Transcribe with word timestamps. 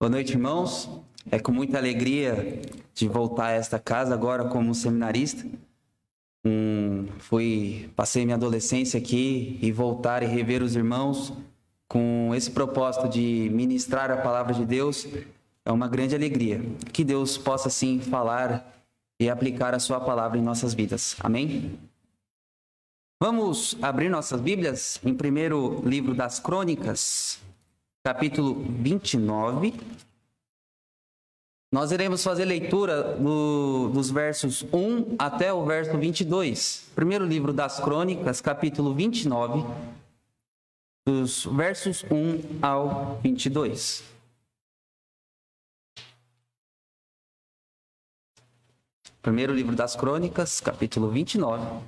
Boa 0.00 0.08
noite, 0.08 0.32
irmãos. 0.32 0.88
É 1.30 1.38
com 1.38 1.52
muita 1.52 1.76
alegria 1.76 2.62
de 2.94 3.06
voltar 3.06 3.48
a 3.48 3.50
esta 3.50 3.78
casa 3.78 4.14
agora 4.14 4.46
como 4.46 4.74
seminarista. 4.74 5.46
Um, 6.42 7.06
fui, 7.18 7.90
passei 7.94 8.24
minha 8.24 8.36
adolescência 8.36 8.98
aqui 8.98 9.58
e 9.60 9.70
voltar 9.70 10.22
e 10.22 10.26
rever 10.26 10.62
os 10.62 10.74
irmãos 10.74 11.34
com 11.86 12.34
esse 12.34 12.50
propósito 12.50 13.10
de 13.10 13.50
ministrar 13.52 14.10
a 14.10 14.16
palavra 14.16 14.54
de 14.54 14.64
Deus 14.64 15.06
é 15.66 15.70
uma 15.70 15.86
grande 15.86 16.14
alegria. 16.14 16.62
Que 16.94 17.04
Deus 17.04 17.36
possa 17.36 17.68
sim 17.68 18.00
falar 18.00 18.82
e 19.20 19.28
aplicar 19.28 19.74
a 19.74 19.78
sua 19.78 20.00
palavra 20.00 20.38
em 20.38 20.42
nossas 20.42 20.72
vidas. 20.72 21.14
Amém? 21.20 21.78
Vamos 23.22 23.76
abrir 23.82 24.08
nossas 24.08 24.40
Bíblias 24.40 24.98
em 25.04 25.12
primeiro 25.12 25.82
livro 25.86 26.14
das 26.14 26.40
Crônicas, 26.40 27.38
capítulo 28.02 28.54
29. 28.54 29.74
Nós 31.72 31.92
iremos 31.92 32.24
fazer 32.24 32.44
leitura 32.44 33.16
do, 33.16 33.90
dos 33.90 34.10
versos 34.10 34.62
1 34.72 35.16
até 35.18 35.52
o 35.52 35.64
verso 35.64 35.96
22. 35.96 36.90
Primeiro 36.94 37.24
livro 37.24 37.52
das 37.52 37.78
Crônicas, 37.78 38.40
capítulo 38.40 38.92
29, 38.94 39.64
dos 41.06 41.44
versos 41.44 42.02
1 42.04 42.58
ao 42.60 43.20
22. 43.22 44.02
Primeiro 49.22 49.54
livro 49.54 49.76
das 49.76 49.94
Crônicas, 49.94 50.60
capítulo 50.60 51.10
29, 51.10 51.84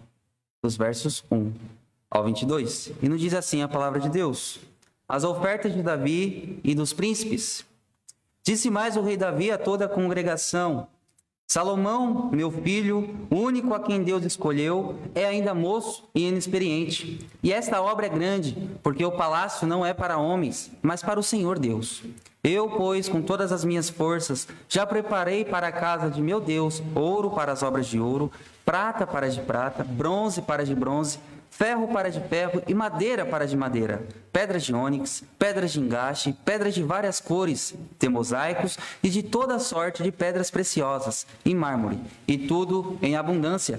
dos 0.63 0.77
versos 0.77 1.25
1 1.31 1.53
ao 2.11 2.25
22. 2.25 2.93
E 3.03 3.09
nos 3.09 3.21
diz 3.21 3.33
assim 3.35 3.63
a 3.63 3.69
palavra 3.69 3.99
de 3.99 4.11
Deus: 4.11 4.61
As 5.13 5.25
ofertas 5.25 5.75
de 5.75 5.83
Davi 5.83 6.59
e 6.65 6.75
dos 6.75 6.95
príncipes. 6.95 7.67
Disse 8.43 8.71
mais 8.71 8.97
o 8.97 9.03
rei 9.03 9.15
Davi 9.15 9.51
a 9.51 9.59
toda 9.59 9.85
a 9.85 9.89
congregação: 9.89 10.87
Salomão, 11.47 12.31
meu 12.33 12.51
filho, 12.51 13.15
único 13.31 13.75
a 13.75 13.81
quem 13.81 14.03
Deus 14.03 14.25
escolheu, 14.25 14.99
é 15.15 15.27
ainda 15.27 15.53
moço 15.53 16.09
e 16.15 16.27
inexperiente. 16.29 17.29
E 17.43 17.53
esta 17.53 17.83
obra 17.83 18.07
é 18.07 18.09
grande, 18.09 18.57
porque 18.83 19.05
o 19.05 19.13
palácio 19.13 19.67
não 19.67 19.85
é 19.85 19.93
para 19.93 20.17
homens, 20.17 20.73
mas 20.81 21.03
para 21.03 21.21
o 21.21 21.23
Senhor 21.23 21.59
Deus. 21.59 22.03
Eu, 22.43 22.71
pois, 22.71 23.07
com 23.07 23.21
todas 23.21 23.53
as 23.53 23.67
minhas 23.67 23.91
forças, 23.91 24.49
já 24.67 24.87
preparei 24.87 25.45
para 25.45 25.67
a 25.67 25.73
casa 25.73 26.09
de 26.09 26.23
meu 26.23 26.41
Deus 26.41 26.83
ouro 26.95 27.33
para 27.33 27.53
as 27.53 27.63
obras 27.63 27.87
de 27.87 28.01
ouro, 28.01 28.33
prata 28.65 29.07
para 29.07 29.29
de 29.29 29.43
prata, 29.43 29.85
bronze 29.85 30.41
para 30.41 30.65
de 30.65 30.75
bronze, 30.75 31.19
ferro 31.53 31.87
para 31.89 32.11
de 32.11 32.19
ferro 32.19 32.63
e 32.67 32.75
madeira 32.75 33.27
para 33.27 33.47
de 33.47 33.57
madeira, 33.57 34.03
pedras 34.33 34.65
de 34.65 34.75
ônix, 34.75 35.23
pedras 35.39 35.71
de 35.71 35.81
engaste, 35.81 36.35
pedras 36.45 36.75
de 36.75 36.83
várias 36.83 37.21
cores, 37.21 37.75
de 38.01 38.09
mosaicos 38.09 38.79
e 39.03 39.11
de 39.11 39.23
toda 39.23 39.59
sorte 39.59 40.03
de 40.03 40.11
pedras 40.11 40.51
preciosas, 40.51 41.27
e 41.45 41.55
mármore, 41.55 42.01
e 42.27 42.39
tudo 42.39 42.99
em 43.03 43.17
abundância. 43.17 43.79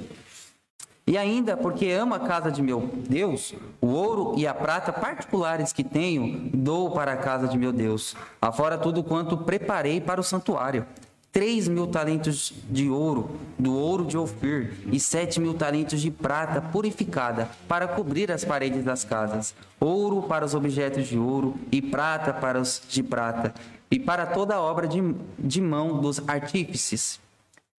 E 1.06 1.18
ainda, 1.18 1.58
porque 1.58 1.90
amo 1.90 2.14
a 2.14 2.20
casa 2.20 2.50
de 2.50 2.62
meu 2.62 2.90
Deus, 3.10 3.54
o 3.82 3.88
ouro 3.88 4.36
e 4.38 4.48
a 4.48 4.54
prata 4.54 4.94
particulares 4.94 5.74
que 5.74 5.84
tenho, 5.84 6.50
dou 6.54 6.92
para 6.92 7.14
a 7.14 7.18
casa 7.18 7.48
de 7.48 7.58
meu 7.58 7.74
Deus, 7.74 8.16
afora 8.42 8.78
tudo 8.78 9.04
quanto 9.04 9.36
preparei 9.36 10.00
para 10.00 10.22
o 10.22 10.24
santuário. 10.24 10.86
Três 11.34 11.68
mil 11.68 11.88
talentos 11.88 12.54
de 12.70 12.90
ouro, 12.90 13.38
do 13.60 13.76
ouro 13.76 14.06
de 14.06 14.18
Ofir, 14.18 14.74
e 14.90 15.00
sete 15.00 15.42
mil 15.42 15.54
talentos 15.56 16.00
de 16.00 16.10
prata 16.10 16.62
purificada, 16.62 17.50
para 17.68 17.88
cobrir 17.88 18.32
as 18.32 18.46
paredes 18.46 18.86
das 18.86 19.04
casas. 19.04 19.54
Ouro 19.82 20.24
para 20.24 20.46
os 20.46 20.54
objetos 20.54 21.08
de 21.08 21.18
ouro, 21.18 21.56
e 21.70 21.82
prata 21.82 22.32
para 22.32 22.62
os 22.62 22.82
de 22.88 23.04
prata, 23.04 23.54
e 23.92 24.00
para 24.00 24.26
toda 24.28 24.56
a 24.56 24.62
obra 24.62 24.88
de, 24.88 25.02
de 25.38 25.60
mão 25.60 26.00
dos 26.00 26.22
artífices 26.30 27.20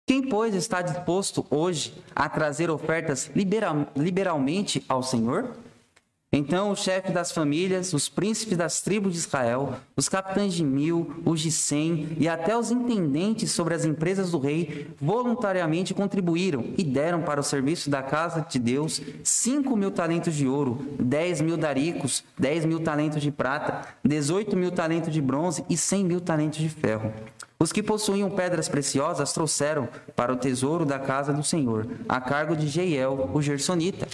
quem, 0.06 0.28
pois, 0.28 0.54
está 0.54 0.82
disposto 0.82 1.46
hoje 1.48 1.94
a 2.14 2.28
trazer 2.28 2.68
ofertas 2.68 3.30
liberal, 3.34 3.86
liberalmente 3.96 4.84
ao 4.86 5.02
Senhor? 5.02 5.56
Então 6.36 6.72
o 6.72 6.74
chefe 6.74 7.12
das 7.12 7.30
famílias, 7.30 7.92
os 7.92 8.08
príncipes 8.08 8.58
das 8.58 8.80
tribos 8.80 9.12
de 9.12 9.20
Israel, 9.20 9.74
os 9.96 10.08
capitães 10.08 10.52
de 10.52 10.64
mil, 10.64 11.22
os 11.24 11.40
de 11.40 11.52
cem 11.52 12.08
e 12.18 12.26
até 12.26 12.58
os 12.58 12.72
intendentes 12.72 13.52
sobre 13.52 13.72
as 13.72 13.84
empresas 13.84 14.32
do 14.32 14.40
rei 14.40 14.88
voluntariamente 15.00 15.94
contribuíram 15.94 16.64
e 16.76 16.82
deram 16.82 17.22
para 17.22 17.38
o 17.38 17.44
serviço 17.44 17.88
da 17.88 18.02
casa 18.02 18.44
de 18.50 18.58
Deus 18.58 19.00
cinco 19.22 19.76
mil 19.76 19.92
talentos 19.92 20.34
de 20.34 20.48
ouro, 20.48 20.84
dez 20.98 21.40
mil 21.40 21.56
daricos, 21.56 22.24
dez 22.36 22.64
mil 22.64 22.80
talentos 22.80 23.22
de 23.22 23.30
prata, 23.30 23.86
dezoito 24.04 24.56
mil 24.56 24.72
talentos 24.72 25.12
de 25.12 25.22
bronze 25.22 25.64
e 25.70 25.76
cem 25.76 26.04
mil 26.04 26.20
talentos 26.20 26.58
de 26.58 26.68
ferro. 26.68 27.12
Os 27.60 27.70
que 27.70 27.80
possuíam 27.80 28.28
pedras 28.28 28.68
preciosas 28.68 29.32
trouxeram 29.32 29.88
para 30.16 30.32
o 30.32 30.36
tesouro 30.36 30.84
da 30.84 30.98
casa 30.98 31.32
do 31.32 31.44
Senhor, 31.44 31.86
a 32.08 32.20
cargo 32.20 32.56
de 32.56 32.66
Jeiel, 32.66 33.30
o 33.32 33.40
Gersonita. 33.40 34.08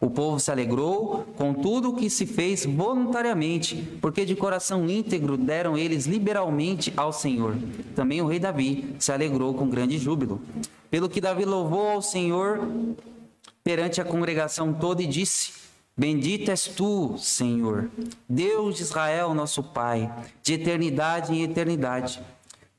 O 0.00 0.10
povo 0.10 0.40
se 0.40 0.50
alegrou 0.50 1.24
com 1.36 1.54
tudo 1.54 1.90
o 1.90 1.96
que 1.96 2.10
se 2.10 2.26
fez 2.26 2.66
voluntariamente, 2.66 3.76
porque 4.00 4.24
de 4.24 4.34
coração 4.34 4.88
íntegro 4.88 5.36
deram 5.36 5.78
eles 5.78 6.06
liberalmente 6.06 6.92
ao 6.96 7.12
Senhor. 7.12 7.56
Também 7.94 8.20
o 8.20 8.26
rei 8.26 8.38
Davi 8.38 8.96
se 8.98 9.12
alegrou 9.12 9.54
com 9.54 9.68
grande 9.68 9.98
júbilo. 9.98 10.40
Pelo 10.90 11.08
que 11.08 11.20
Davi 11.20 11.44
louvou 11.44 11.90
ao 11.90 12.02
Senhor 12.02 12.60
perante 13.62 14.00
a 14.00 14.04
congregação 14.04 14.72
toda 14.72 15.02
e 15.02 15.06
disse: 15.06 15.52
Bendito 15.96 16.50
és 16.50 16.66
tu, 16.66 17.16
Senhor, 17.18 17.90
Deus 18.28 18.76
de 18.76 18.82
Israel, 18.82 19.34
nosso 19.34 19.62
Pai, 19.62 20.12
de 20.42 20.54
eternidade 20.54 21.32
em 21.32 21.42
eternidade. 21.42 22.20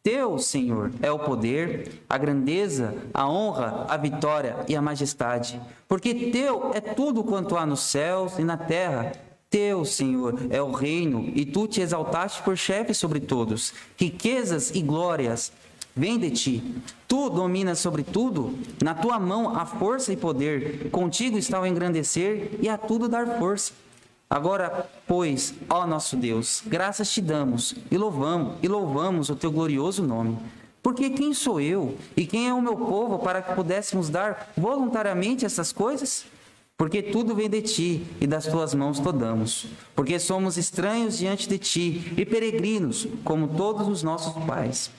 Teu, 0.04 0.38
Senhor, 0.38 0.92
é 1.02 1.10
o 1.10 1.20
poder, 1.20 2.04
a 2.10 2.18
grandeza, 2.18 2.94
a 3.14 3.26
honra, 3.26 3.86
a 3.88 3.96
vitória 3.96 4.58
e 4.68 4.76
a 4.76 4.82
majestade, 4.82 5.62
porque 5.88 6.30
teu 6.30 6.72
é 6.74 6.82
tudo 6.82 7.24
quanto 7.24 7.56
há 7.56 7.66
nos 7.66 7.80
céus 7.84 8.38
e 8.38 8.44
na 8.44 8.58
terra. 8.58 9.14
Teu, 9.50 9.86
Senhor, 9.86 10.38
é 10.50 10.62
o 10.62 10.74
reino, 10.74 11.32
e 11.34 11.46
tu 11.46 11.70
te 11.70 11.80
exaltaste 11.80 12.42
por 12.42 12.58
chefe 12.58 12.94
sobre 12.94 13.22
todos. 13.22 13.74
Riquezas 13.96 14.72
e 14.76 14.82
glórias 14.82 15.54
vêm 15.96 16.20
de 16.20 16.32
ti. 16.32 16.76
Tu 17.08 17.30
dominas 17.30 17.80
sobre 17.80 18.04
tudo, 18.04 18.60
na 18.84 18.94
tua 18.94 19.18
mão 19.18 19.56
há 19.56 19.66
força 19.66 20.12
e 20.12 20.18
poder. 20.18 20.90
Contigo 20.90 21.38
está 21.38 21.62
o 21.62 21.66
engrandecer 21.66 22.60
e 22.60 22.68
a 22.68 22.78
tudo 22.78 23.08
dar 23.08 23.40
força. 23.40 23.72
Agora, 24.34 24.90
pois, 25.06 25.54
ó 25.70 25.86
nosso 25.86 26.18
Deus, 26.18 26.64
graças 26.66 27.12
te 27.12 27.22
damos 27.22 27.76
e 27.92 27.96
louvamos 27.96 28.56
e 28.64 28.68
louvamos 28.68 29.30
o 29.30 29.36
teu 29.36 29.52
glorioso 29.52 30.02
nome. 30.02 30.40
Porque 30.82 31.12
quem 31.12 31.36
sou 31.36 31.62
eu 31.62 31.96
e 32.18 32.26
quem 32.26 32.48
é 32.48 32.54
o 32.54 32.60
meu 32.60 32.76
povo 32.76 33.20
para 33.20 33.44
que 33.44 33.54
pudéssemos 33.54 34.10
dar 34.10 34.52
voluntariamente 34.58 35.46
essas 35.46 35.72
coisas? 35.72 36.26
Porque 36.76 37.04
tudo 37.04 37.36
vem 37.36 37.48
de 37.48 37.62
ti 37.62 38.08
e 38.20 38.26
das 38.26 38.48
tuas 38.48 38.74
mãos 38.74 39.00
todamos. 39.00 39.68
Porque 39.96 40.18
somos 40.18 40.58
estranhos 40.58 41.20
diante 41.20 41.48
de 41.48 41.60
ti 41.60 42.14
e 42.18 42.26
peregrinos, 42.26 43.08
como 43.24 43.50
todos 43.50 43.88
os 43.88 44.02
nossos 44.02 44.34
pais. 44.46 44.90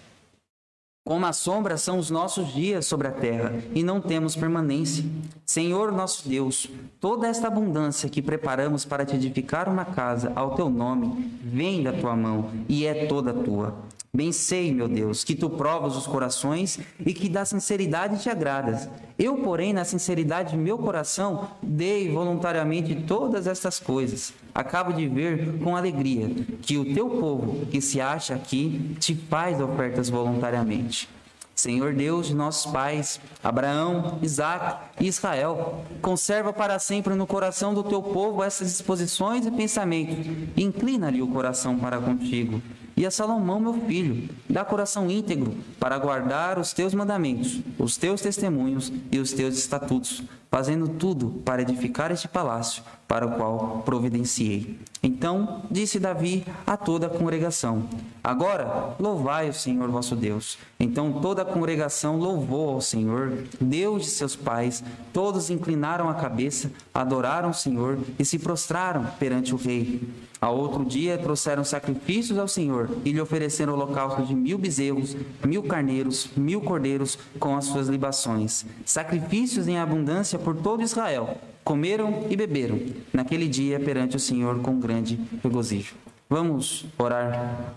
Como 1.06 1.26
a 1.26 1.34
sombra 1.34 1.76
são 1.76 1.98
os 1.98 2.08
nossos 2.08 2.54
dias 2.54 2.86
sobre 2.86 3.06
a 3.06 3.12
terra, 3.12 3.52
e 3.74 3.82
não 3.82 4.00
temos 4.00 4.34
permanência. 4.34 5.04
Senhor 5.44 5.92
nosso 5.92 6.26
Deus, 6.26 6.66
toda 6.98 7.28
esta 7.28 7.46
abundância 7.46 8.08
que 8.08 8.22
preparamos 8.22 8.86
para 8.86 9.04
te 9.04 9.14
edificar 9.14 9.68
uma 9.68 9.84
casa 9.84 10.32
ao 10.34 10.54
teu 10.54 10.70
nome, 10.70 11.30
vem 11.42 11.82
da 11.82 11.92
tua 11.92 12.16
mão 12.16 12.50
e 12.66 12.86
é 12.86 13.04
toda 13.04 13.34
tua. 13.34 13.74
Bem 14.14 14.30
sei, 14.30 14.72
meu 14.72 14.86
Deus, 14.86 15.24
que 15.24 15.34
tu 15.34 15.50
provas 15.50 15.96
os 15.96 16.06
corações 16.06 16.78
e 17.04 17.12
que 17.12 17.28
da 17.28 17.44
sinceridade 17.44 18.22
te 18.22 18.30
agradas. 18.30 18.88
Eu, 19.18 19.38
porém, 19.38 19.72
na 19.72 19.84
sinceridade 19.84 20.52
de 20.52 20.56
meu 20.56 20.78
coração, 20.78 21.48
dei 21.60 22.12
voluntariamente 22.12 22.94
todas 23.08 23.48
estas 23.48 23.80
coisas. 23.80 24.32
Acabo 24.54 24.92
de 24.92 25.08
ver 25.08 25.58
com 25.58 25.76
alegria 25.76 26.30
que 26.62 26.78
o 26.78 26.94
teu 26.94 27.10
povo, 27.10 27.66
que 27.66 27.80
se 27.80 28.00
acha 28.00 28.36
aqui, 28.36 28.94
te 29.00 29.16
faz 29.16 29.60
ofertas 29.60 30.08
voluntariamente. 30.08 31.08
Senhor 31.52 31.92
Deus 31.92 32.28
de 32.28 32.34
nossos 32.34 32.70
pais, 32.70 33.20
Abraão, 33.42 34.20
Isaac 34.22 34.76
e 35.00 35.08
Israel, 35.08 35.84
conserva 36.00 36.52
para 36.52 36.78
sempre 36.78 37.16
no 37.16 37.26
coração 37.26 37.74
do 37.74 37.82
teu 37.82 38.00
povo 38.00 38.44
essas 38.44 38.68
disposições 38.68 39.44
e 39.44 39.50
pensamentos. 39.50 40.24
Inclina-lhe 40.56 41.20
o 41.20 41.26
coração 41.26 41.76
para 41.76 41.98
contigo 41.98 42.62
e 42.96 43.04
a 43.04 43.10
Salomão, 43.10 43.58
meu 43.58 43.74
filho, 43.86 44.28
dá 44.48 44.64
coração 44.64 45.10
íntegro 45.10 45.56
para 45.80 45.98
guardar 45.98 46.58
os 46.58 46.72
teus 46.72 46.94
mandamentos, 46.94 47.60
os 47.78 47.96
teus 47.96 48.20
testemunhos 48.20 48.92
e 49.10 49.18
os 49.18 49.32
teus 49.32 49.56
estatutos, 49.56 50.22
fazendo 50.48 50.88
tudo 50.88 51.42
para 51.44 51.62
edificar 51.62 52.12
este 52.12 52.28
palácio 52.28 52.84
para 53.08 53.26
o 53.26 53.32
qual 53.32 53.82
providenciei. 53.84 54.78
Então 55.02 55.62
disse 55.70 55.98
Davi 55.98 56.46
a 56.66 56.76
toda 56.76 57.06
a 57.06 57.10
congregação: 57.10 57.88
Agora 58.22 58.94
louvai 58.98 59.48
o 59.48 59.54
Senhor 59.54 59.90
vosso 59.90 60.14
Deus. 60.14 60.56
Então 60.78 61.20
toda 61.20 61.42
a 61.42 61.44
congregação 61.44 62.18
louvou 62.18 62.70
ao 62.70 62.80
Senhor, 62.80 63.44
Deus 63.60 64.04
de 64.04 64.10
seus 64.10 64.36
pais. 64.36 64.84
Todos 65.12 65.50
inclinaram 65.50 66.08
a 66.08 66.14
cabeça, 66.14 66.70
adoraram 66.94 67.50
o 67.50 67.54
Senhor 67.54 67.98
e 68.18 68.24
se 68.24 68.38
prostraram 68.38 69.06
perante 69.18 69.52
o 69.52 69.58
rei. 69.58 70.00
A 70.44 70.50
outro 70.50 70.84
dia 70.84 71.16
trouxeram 71.16 71.64
sacrifícios 71.64 72.38
ao 72.38 72.46
Senhor 72.46 72.98
e 73.02 73.12
lhe 73.12 73.18
ofereceram 73.18 73.72
holocausto 73.72 74.26
de 74.26 74.34
mil 74.34 74.58
bezerros, 74.58 75.16
mil 75.42 75.62
carneiros, 75.62 76.28
mil 76.36 76.60
cordeiros 76.60 77.18
com 77.40 77.56
as 77.56 77.64
suas 77.64 77.88
libações. 77.88 78.66
Sacrifícios 78.84 79.68
em 79.68 79.78
abundância 79.78 80.38
por 80.38 80.54
todo 80.54 80.82
Israel. 80.82 81.38
Comeram 81.64 82.26
e 82.28 82.36
beberam 82.36 82.78
naquele 83.10 83.48
dia 83.48 83.80
perante 83.80 84.16
o 84.16 84.20
Senhor 84.20 84.60
com 84.60 84.78
grande 84.78 85.18
regozijo. 85.42 85.94
Vamos 86.28 86.84
orar. 86.98 87.76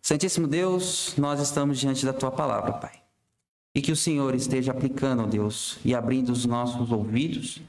Santíssimo 0.00 0.46
Deus, 0.46 1.12
nós 1.18 1.42
estamos 1.42 1.78
diante 1.78 2.06
da 2.06 2.14
tua 2.14 2.30
palavra, 2.30 2.72
Pai. 2.72 2.92
E 3.74 3.82
que 3.82 3.92
o 3.92 3.96
Senhor 3.96 4.34
esteja 4.34 4.72
aplicando, 4.72 5.26
Deus, 5.26 5.78
e 5.84 5.94
abrindo 5.94 6.32
os 6.32 6.46
nossos 6.46 6.90
ouvidos 6.90 7.60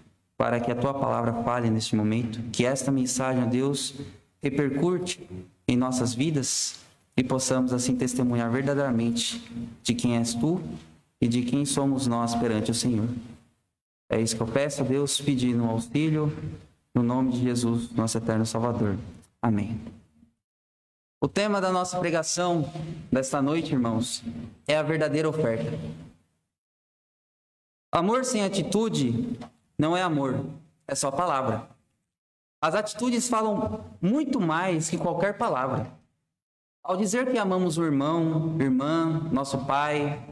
para 0.41 0.59
que 0.59 0.71
a 0.71 0.75
tua 0.75 0.91
palavra 0.91 1.43
fale 1.43 1.69
neste 1.69 1.95
momento, 1.95 2.41
que 2.51 2.65
esta 2.65 2.91
mensagem, 2.91 3.47
Deus, 3.47 3.93
repercute 4.41 5.21
em 5.67 5.77
nossas 5.77 6.15
vidas 6.15 6.79
e 7.15 7.23
possamos 7.23 7.71
assim 7.71 7.95
testemunhar 7.95 8.49
verdadeiramente 8.49 9.39
de 9.83 9.93
quem 9.93 10.17
és 10.17 10.33
tu 10.33 10.59
e 11.21 11.27
de 11.27 11.43
quem 11.43 11.63
somos 11.63 12.07
nós 12.07 12.33
perante 12.33 12.71
o 12.71 12.73
Senhor. 12.73 13.07
É 14.09 14.19
isso 14.19 14.35
que 14.35 14.41
eu 14.41 14.47
peço, 14.47 14.83
Deus, 14.83 15.21
pedindo 15.21 15.63
um 15.63 15.69
auxílio 15.69 16.35
no 16.95 17.03
nome 17.03 17.33
de 17.33 17.43
Jesus, 17.43 17.91
nosso 17.91 18.17
eterno 18.17 18.43
Salvador. 18.43 18.97
Amém. 19.39 19.79
O 21.23 21.27
tema 21.27 21.61
da 21.61 21.71
nossa 21.71 21.99
pregação 21.99 22.67
desta 23.11 23.43
noite, 23.43 23.73
irmãos, 23.73 24.23
é 24.67 24.75
a 24.75 24.81
verdadeira 24.81 25.29
oferta. 25.29 25.71
Amor 27.91 28.25
sem 28.25 28.43
atitude 28.43 29.37
não 29.81 29.97
é 29.97 30.03
amor, 30.03 30.45
é 30.87 30.93
só 30.93 31.09
palavra. 31.09 31.67
As 32.61 32.75
atitudes 32.75 33.27
falam 33.27 33.83
muito 33.99 34.39
mais 34.39 34.87
que 34.87 34.95
qualquer 34.95 35.39
palavra. 35.39 35.91
Ao 36.83 36.95
dizer 36.95 37.31
que 37.31 37.37
amamos 37.39 37.79
o 37.79 37.83
irmão, 37.83 38.55
irmã, 38.59 39.27
nosso 39.31 39.65
pai, 39.65 40.23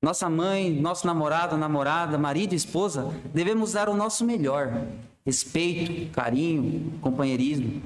nossa 0.00 0.30
mãe, 0.30 0.80
nosso 0.80 1.06
namorado, 1.06 1.54
namorada, 1.58 2.16
marido, 2.16 2.54
esposa, 2.54 3.12
devemos 3.34 3.72
dar 3.72 3.90
o 3.90 3.94
nosso 3.94 4.24
melhor. 4.24 4.86
Respeito, 5.22 6.10
carinho, 6.10 6.98
companheirismo. 7.02 7.82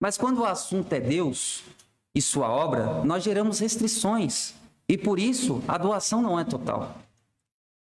Mas 0.00 0.16
quando 0.16 0.42
o 0.42 0.46
assunto 0.46 0.92
é 0.92 1.00
Deus 1.00 1.64
e 2.14 2.22
sua 2.22 2.48
obra, 2.48 3.04
nós 3.04 3.24
geramos 3.24 3.58
restrições. 3.58 4.54
E 4.88 4.96
por 4.96 5.18
isso 5.18 5.64
a 5.66 5.76
doação 5.76 6.22
não 6.22 6.38
é 6.38 6.44
total. 6.44 6.94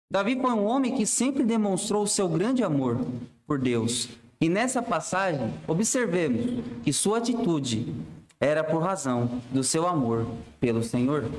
Davi 0.10 0.40
foi 0.40 0.52
um 0.52 0.66
homem 0.66 0.96
que 0.96 1.06
sempre 1.06 1.44
demonstrou 1.44 2.04
o 2.04 2.08
seu 2.08 2.30
grande 2.30 2.64
amor 2.64 3.06
por 3.46 3.60
Deus. 3.60 4.08
E 4.40 4.48
nessa 4.48 4.82
passagem, 4.82 5.54
observemos 5.68 6.64
que 6.84 6.94
sua 6.94 7.18
atitude 7.18 7.94
era 8.40 8.64
por 8.64 8.82
razão 8.82 9.42
do 9.52 9.64
seu 9.64 9.86
amor 9.86 10.26
pelo 10.60 10.82
Senhor. 10.82 11.30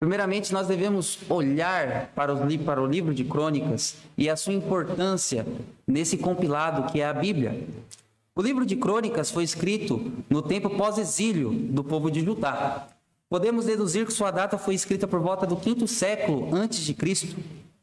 Primeiramente, 0.00 0.52
nós 0.52 0.66
devemos 0.66 1.18
olhar 1.30 2.08
para, 2.14 2.34
os, 2.34 2.56
para 2.56 2.82
o 2.82 2.86
livro 2.86 3.14
de 3.14 3.24
Crônicas 3.24 3.96
e 4.18 4.28
a 4.28 4.36
sua 4.36 4.52
importância 4.52 5.46
nesse 5.86 6.18
compilado 6.18 6.90
que 6.90 7.00
é 7.00 7.06
a 7.06 7.14
Bíblia. 7.14 7.66
O 8.34 8.42
livro 8.42 8.66
de 8.66 8.76
Crônicas 8.76 9.30
foi 9.30 9.44
escrito 9.44 10.12
no 10.28 10.42
tempo 10.42 10.70
pós-exílio 10.70 11.50
do 11.50 11.84
povo 11.84 12.10
de 12.10 12.20
Judá. 12.20 12.88
Podemos 13.28 13.64
deduzir 13.64 14.06
que 14.06 14.12
sua 14.12 14.30
data 14.30 14.56
foi 14.56 14.76
escrita 14.76 15.08
por 15.08 15.18
volta 15.18 15.44
do 15.44 15.56
quinto 15.56 15.88
século 15.88 16.54
antes 16.54 16.78
de 16.78 16.94
Cristo. 16.94 17.36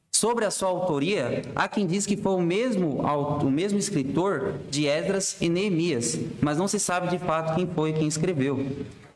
Sobre 0.10 0.46
a 0.46 0.52
sua 0.52 0.70
autoria, 0.70 1.42
há 1.54 1.68
quem 1.68 1.86
diz 1.86 2.06
que 2.06 2.16
foi 2.16 2.34
o 2.34 2.42
mesmo, 2.42 3.02
o 3.02 3.52
mesmo 3.52 3.78
escritor 3.78 4.54
de 4.70 4.88
Esdras 4.88 5.36
e 5.42 5.50
Neemias, 5.50 6.18
mas 6.40 6.58
não 6.58 6.66
se 6.66 6.80
sabe 6.80 7.10
de 7.10 7.20
fato 7.20 7.56
quem 7.56 7.68
foi 7.68 7.92
quem 7.92 8.08
escreveu. 8.08 8.66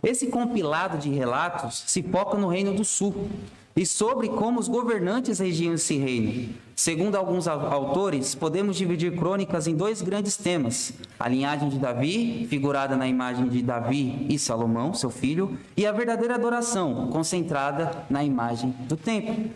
Esse 0.03 0.27
compilado 0.27 0.97
de 0.97 1.09
relatos 1.09 1.85
se 1.87 2.03
foca 2.03 2.37
no 2.37 2.49
Reino 2.49 2.73
do 2.73 2.83
Sul, 2.83 3.29
e 3.77 3.85
sobre 3.85 4.27
como 4.27 4.59
os 4.59 4.67
governantes 4.67 5.37
regiam 5.37 5.75
esse 5.75 5.95
reino. 5.95 6.49
Segundo 6.75 7.15
alguns 7.15 7.47
autores, 7.47 8.33
podemos 8.33 8.75
dividir 8.75 9.15
crônicas 9.15 9.67
em 9.67 9.75
dois 9.75 10.01
grandes 10.01 10.35
temas: 10.35 10.93
a 11.19 11.29
linhagem 11.29 11.69
de 11.69 11.77
Davi, 11.77 12.47
figurada 12.49 12.97
na 12.97 13.07
imagem 13.07 13.47
de 13.47 13.61
Davi 13.61 14.25
e 14.27 14.37
Salomão, 14.39 14.93
seu 14.93 15.11
filho, 15.11 15.57
e 15.75 15.85
a 15.85 15.91
verdadeira 15.91 16.35
adoração, 16.35 17.07
concentrada 17.11 18.05
na 18.09 18.23
imagem 18.23 18.71
do 18.87 18.97
templo. 18.97 19.51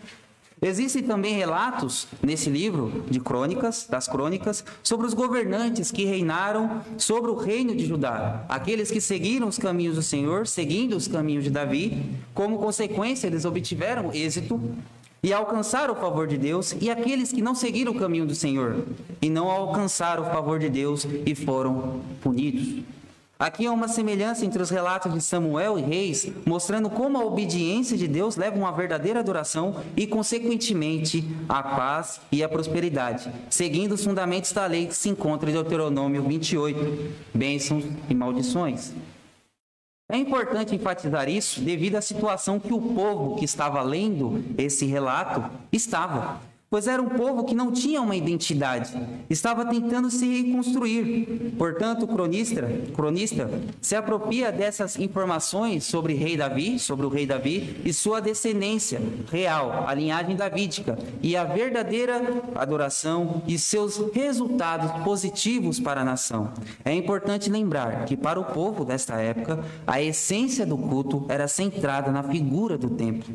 Existem 0.64 1.02
também 1.02 1.34
relatos 1.34 2.06
nesse 2.22 2.48
livro 2.48 3.04
de 3.10 3.18
crônicas, 3.18 3.84
das 3.90 4.06
crônicas, 4.06 4.64
sobre 4.80 5.08
os 5.08 5.12
governantes 5.12 5.90
que 5.90 6.04
reinaram 6.04 6.80
sobre 6.96 7.32
o 7.32 7.34
reino 7.34 7.74
de 7.74 7.84
Judá, 7.84 8.44
aqueles 8.48 8.88
que 8.88 9.00
seguiram 9.00 9.48
os 9.48 9.58
caminhos 9.58 9.96
do 9.96 10.02
Senhor, 10.02 10.46
seguindo 10.46 10.96
os 10.96 11.08
caminhos 11.08 11.42
de 11.42 11.50
Davi, 11.50 12.00
como 12.32 12.58
consequência 12.58 13.26
eles 13.26 13.44
obtiveram 13.44 14.12
êxito 14.14 14.60
e 15.20 15.32
alcançaram 15.32 15.94
o 15.94 15.96
favor 15.96 16.28
de 16.28 16.38
Deus, 16.38 16.76
e 16.80 16.88
aqueles 16.88 17.32
que 17.32 17.42
não 17.42 17.56
seguiram 17.56 17.90
o 17.90 17.98
caminho 17.98 18.26
do 18.26 18.34
Senhor 18.34 18.84
e 19.20 19.28
não 19.28 19.50
alcançaram 19.50 20.22
o 20.22 20.30
favor 20.30 20.60
de 20.60 20.68
Deus 20.68 21.04
e 21.26 21.34
foram 21.34 22.00
punidos. 22.20 22.84
Aqui 23.42 23.66
há 23.66 23.72
uma 23.72 23.88
semelhança 23.88 24.46
entre 24.46 24.62
os 24.62 24.70
relatos 24.70 25.12
de 25.12 25.20
Samuel 25.20 25.76
e 25.76 25.82
Reis, 25.82 26.30
mostrando 26.46 26.88
como 26.88 27.18
a 27.18 27.24
obediência 27.24 27.98
de 27.98 28.06
Deus 28.06 28.36
leva 28.36 28.54
a 28.54 28.58
uma 28.60 28.70
verdadeira 28.70 29.18
adoração 29.18 29.82
e, 29.96 30.06
consequentemente, 30.06 31.24
a 31.48 31.60
paz 31.60 32.20
e 32.30 32.44
a 32.44 32.48
prosperidade, 32.48 33.28
seguindo 33.50 33.96
os 33.96 34.04
fundamentos 34.04 34.52
da 34.52 34.64
lei 34.66 34.86
que 34.86 34.94
se 34.94 35.08
encontra 35.08 35.50
em 35.50 35.54
Deuteronômio 35.54 36.22
28, 36.22 37.12
bênçãos 37.34 37.82
e 38.08 38.14
maldições. 38.14 38.92
É 40.08 40.16
importante 40.16 40.76
enfatizar 40.76 41.28
isso 41.28 41.62
devido 41.62 41.96
à 41.96 42.00
situação 42.00 42.60
que 42.60 42.72
o 42.72 42.80
povo 42.80 43.34
que 43.34 43.44
estava 43.44 43.82
lendo 43.82 44.44
esse 44.56 44.86
relato 44.86 45.42
estava 45.72 46.40
pois 46.72 46.86
era 46.86 47.02
um 47.02 47.08
povo 47.10 47.44
que 47.44 47.54
não 47.54 47.70
tinha 47.70 48.00
uma 48.00 48.16
identidade, 48.16 48.98
estava 49.28 49.66
tentando 49.66 50.10
se 50.10 50.26
reconstruir. 50.26 51.52
Portanto, 51.58 52.04
o 52.04 52.08
cronista, 52.08 52.66
cronista 52.94 53.50
se 53.78 53.94
apropria 53.94 54.50
dessas 54.50 54.98
informações 54.98 55.84
sobre 55.84 56.14
rei 56.14 56.34
Davi, 56.34 56.78
sobre 56.78 57.04
o 57.04 57.10
rei 57.10 57.26
Davi 57.26 57.78
e 57.84 57.92
sua 57.92 58.22
descendência 58.22 59.02
real, 59.30 59.84
a 59.86 59.92
linhagem 59.92 60.34
davídica 60.34 60.98
e 61.22 61.36
a 61.36 61.44
verdadeira 61.44 62.42
adoração 62.54 63.42
e 63.46 63.58
seus 63.58 63.98
resultados 64.14 64.90
positivos 65.04 65.78
para 65.78 66.00
a 66.00 66.04
nação. 66.04 66.54
É 66.86 66.94
importante 66.94 67.50
lembrar 67.50 68.06
que 68.06 68.16
para 68.16 68.40
o 68.40 68.44
povo 68.46 68.82
desta 68.82 69.20
época, 69.20 69.62
a 69.86 70.00
essência 70.00 70.64
do 70.64 70.78
culto 70.78 71.26
era 71.28 71.46
centrada 71.46 72.10
na 72.10 72.22
figura 72.22 72.78
do 72.78 72.88
templo. 72.88 73.30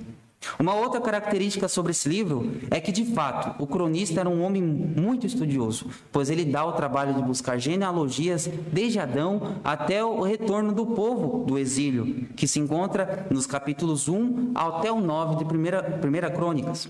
Uma 0.60 0.74
outra 0.74 1.02
característica 1.02 1.68
sobre 1.68 1.92
esse 1.92 2.08
livro 2.08 2.52
é 2.72 2.80
que, 2.80 2.92
de 2.92 3.06
fato, 3.06 3.62
o 3.62 3.68
cronista 3.68 4.20
era 4.20 4.30
um 4.30 4.42
homem 4.42 4.62
muito 4.62 5.26
estudioso, 5.26 5.90
pois 6.12 6.30
ele 6.30 6.46
dá 6.46 6.66
o 6.66 6.74
trabalho 6.74 7.14
de 7.14 7.22
buscar 7.22 7.58
genealogias 7.58 8.50
desde 8.72 9.00
Adão 9.00 9.56
até 9.64 10.04
o 10.04 10.22
retorno 10.22 10.74
do 10.74 10.86
povo 10.86 11.46
do 11.46 11.58
exílio, 11.58 12.28
que 12.36 12.48
se 12.48 12.60
encontra 12.60 13.28
nos 13.30 13.46
capítulos 13.46 14.08
1 14.08 14.52
até 14.56 14.92
o 14.92 15.00
9 15.00 15.38
de 15.38 15.46
primeira, 15.46 15.84
primeira 15.84 16.30
Crônicas. 16.30 16.90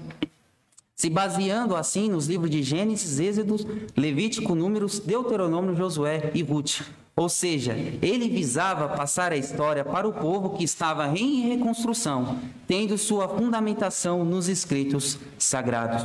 Se 1.00 1.12
baseando 1.12 1.76
assim 1.76 2.10
nos 2.10 2.26
livros 2.26 2.50
de 2.50 2.64
Gênesis, 2.64 3.20
Êxodo, 3.20 3.56
Levítico, 3.96 4.56
Números, 4.56 4.98
Deuteronômio, 4.98 5.76
Josué 5.76 6.32
e 6.34 6.42
Ruth. 6.42 6.82
Ou 7.16 7.30
seja, 7.30 7.74
ele 8.02 8.28
visava 8.28 8.90
passar 8.90 9.32
a 9.32 9.38
história 9.38 9.86
para 9.86 10.08
o 10.08 10.14
povo 10.14 10.58
que 10.58 10.64
estava 10.64 11.08
em 11.16 11.50
reconstrução, 11.50 12.40
tendo 12.66 12.98
sua 12.98 13.28
fundamentação 13.30 14.26
nos 14.26 14.48
escritos 14.48 15.20
sagrados. 15.38 16.04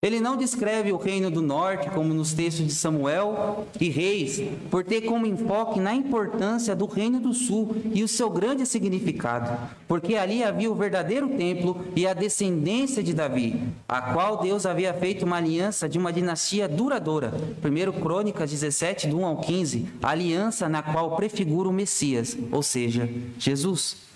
Ele 0.00 0.20
não 0.20 0.36
descreve 0.36 0.92
o 0.92 0.96
reino 0.96 1.28
do 1.28 1.42
norte, 1.42 1.90
como 1.90 2.14
nos 2.14 2.32
textos 2.32 2.64
de 2.64 2.72
Samuel 2.72 3.66
e 3.80 3.88
Reis, 3.88 4.40
por 4.70 4.84
ter 4.84 5.00
como 5.00 5.26
enfoque 5.26 5.80
na 5.80 5.92
importância 5.92 6.76
do 6.76 6.86
reino 6.86 7.18
do 7.18 7.34
sul 7.34 7.74
e 7.92 8.04
o 8.04 8.06
seu 8.06 8.30
grande 8.30 8.64
significado, 8.64 9.58
porque 9.88 10.14
ali 10.14 10.44
havia 10.44 10.70
o 10.70 10.74
verdadeiro 10.76 11.30
templo 11.30 11.84
e 11.96 12.06
a 12.06 12.14
descendência 12.14 13.02
de 13.02 13.12
Davi, 13.12 13.60
a 13.88 14.00
qual 14.12 14.36
Deus 14.36 14.66
havia 14.66 14.94
feito 14.94 15.24
uma 15.24 15.38
aliança 15.38 15.88
de 15.88 15.98
uma 15.98 16.12
dinastia 16.12 16.68
duradoura. 16.68 17.32
1 17.60 18.00
Crônicas 18.00 18.52
17, 18.52 19.08
do 19.08 19.18
1 19.18 19.26
ao 19.26 19.38
15, 19.38 19.84
aliança 20.00 20.68
na 20.68 20.80
qual 20.80 21.16
prefigura 21.16 21.68
o 21.68 21.72
Messias, 21.72 22.38
ou 22.52 22.62
seja, 22.62 23.10
Jesus. 23.36 24.07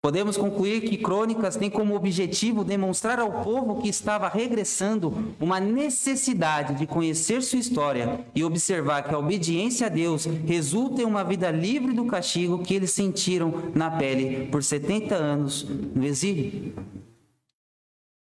Podemos 0.00 0.36
concluir 0.36 0.82
que 0.82 0.96
Crônicas 0.96 1.56
tem 1.56 1.68
como 1.68 1.96
objetivo 1.96 2.62
demonstrar 2.62 3.18
ao 3.18 3.42
povo 3.42 3.82
que 3.82 3.88
estava 3.88 4.28
regressando 4.28 5.34
uma 5.40 5.58
necessidade 5.58 6.76
de 6.76 6.86
conhecer 6.86 7.42
sua 7.42 7.58
história 7.58 8.24
e 8.32 8.44
observar 8.44 9.02
que 9.02 9.12
a 9.12 9.18
obediência 9.18 9.88
a 9.88 9.90
Deus 9.90 10.24
resulta 10.46 11.02
em 11.02 11.04
uma 11.04 11.24
vida 11.24 11.50
livre 11.50 11.92
do 11.92 12.06
castigo 12.06 12.62
que 12.62 12.74
eles 12.74 12.92
sentiram 12.92 13.52
na 13.74 13.90
pele 13.90 14.46
por 14.46 14.62
70 14.62 15.16
anos 15.16 15.64
no 15.64 16.04
exílio. 16.06 16.74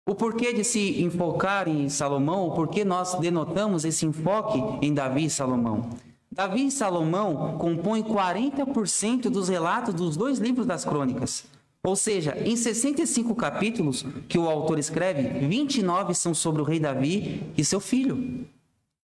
O 0.07 0.15
porquê 0.15 0.51
de 0.51 0.63
se 0.63 1.03
enfocar 1.03 1.67
em 1.67 1.87
Salomão, 1.87 2.47
o 2.47 2.55
porquê 2.55 2.83
nós 2.83 3.13
denotamos 3.19 3.85
esse 3.85 4.07
enfoque 4.07 4.59
em 4.83 4.91
Davi 4.91 5.25
e 5.25 5.29
Salomão? 5.29 5.87
Davi 6.31 6.65
e 6.65 6.71
Salomão 6.71 7.59
compõem 7.59 8.01
40% 8.01 9.29
dos 9.29 9.49
relatos 9.49 9.93
dos 9.93 10.17
dois 10.17 10.39
livros 10.39 10.65
das 10.65 10.83
crônicas. 10.83 11.58
Ou 11.83 11.95
seja, 11.95 12.37
em 12.45 12.55
65 12.55 13.33
capítulos 13.35 14.05
que 14.27 14.37
o 14.37 14.49
autor 14.49 14.77
escreve, 14.79 15.47
29 15.47 16.13
são 16.13 16.33
sobre 16.33 16.61
o 16.61 16.65
rei 16.65 16.79
Davi 16.79 17.43
e 17.57 17.63
seu 17.63 17.79
filho. 17.79 18.45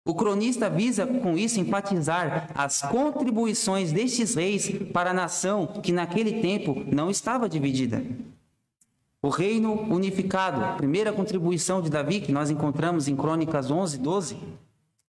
O 0.05 0.15
cronista 0.15 0.69
visa 0.69 1.07
com 1.07 1.37
isso 1.37 1.61
enfatizar 1.61 2.51
as 2.55 2.83
contribuições 2.83 3.93
destes 3.93 4.35
reis 4.35 4.71
para 4.93 5.11
a 5.11 5.15
nação 5.15 5.67
que 5.83 5.93
naquele 5.93 6.41
tempo 6.41 6.85
não 6.91 7.11
estava 7.11 7.49
dividida. 7.49 8.03
O 9.23 9.29
reino 9.29 9.73
unificado, 9.83 10.79
primeira 10.79 11.13
contribuição 11.13 11.83
de 11.83 11.91
Davi, 11.91 12.23
que 12.23 12.33
nós 12.33 12.49
encontramos 12.49 13.07
em 13.07 13.15
Crônicas 13.15 13.71
11, 13.71 13.99
12. 13.99 14.39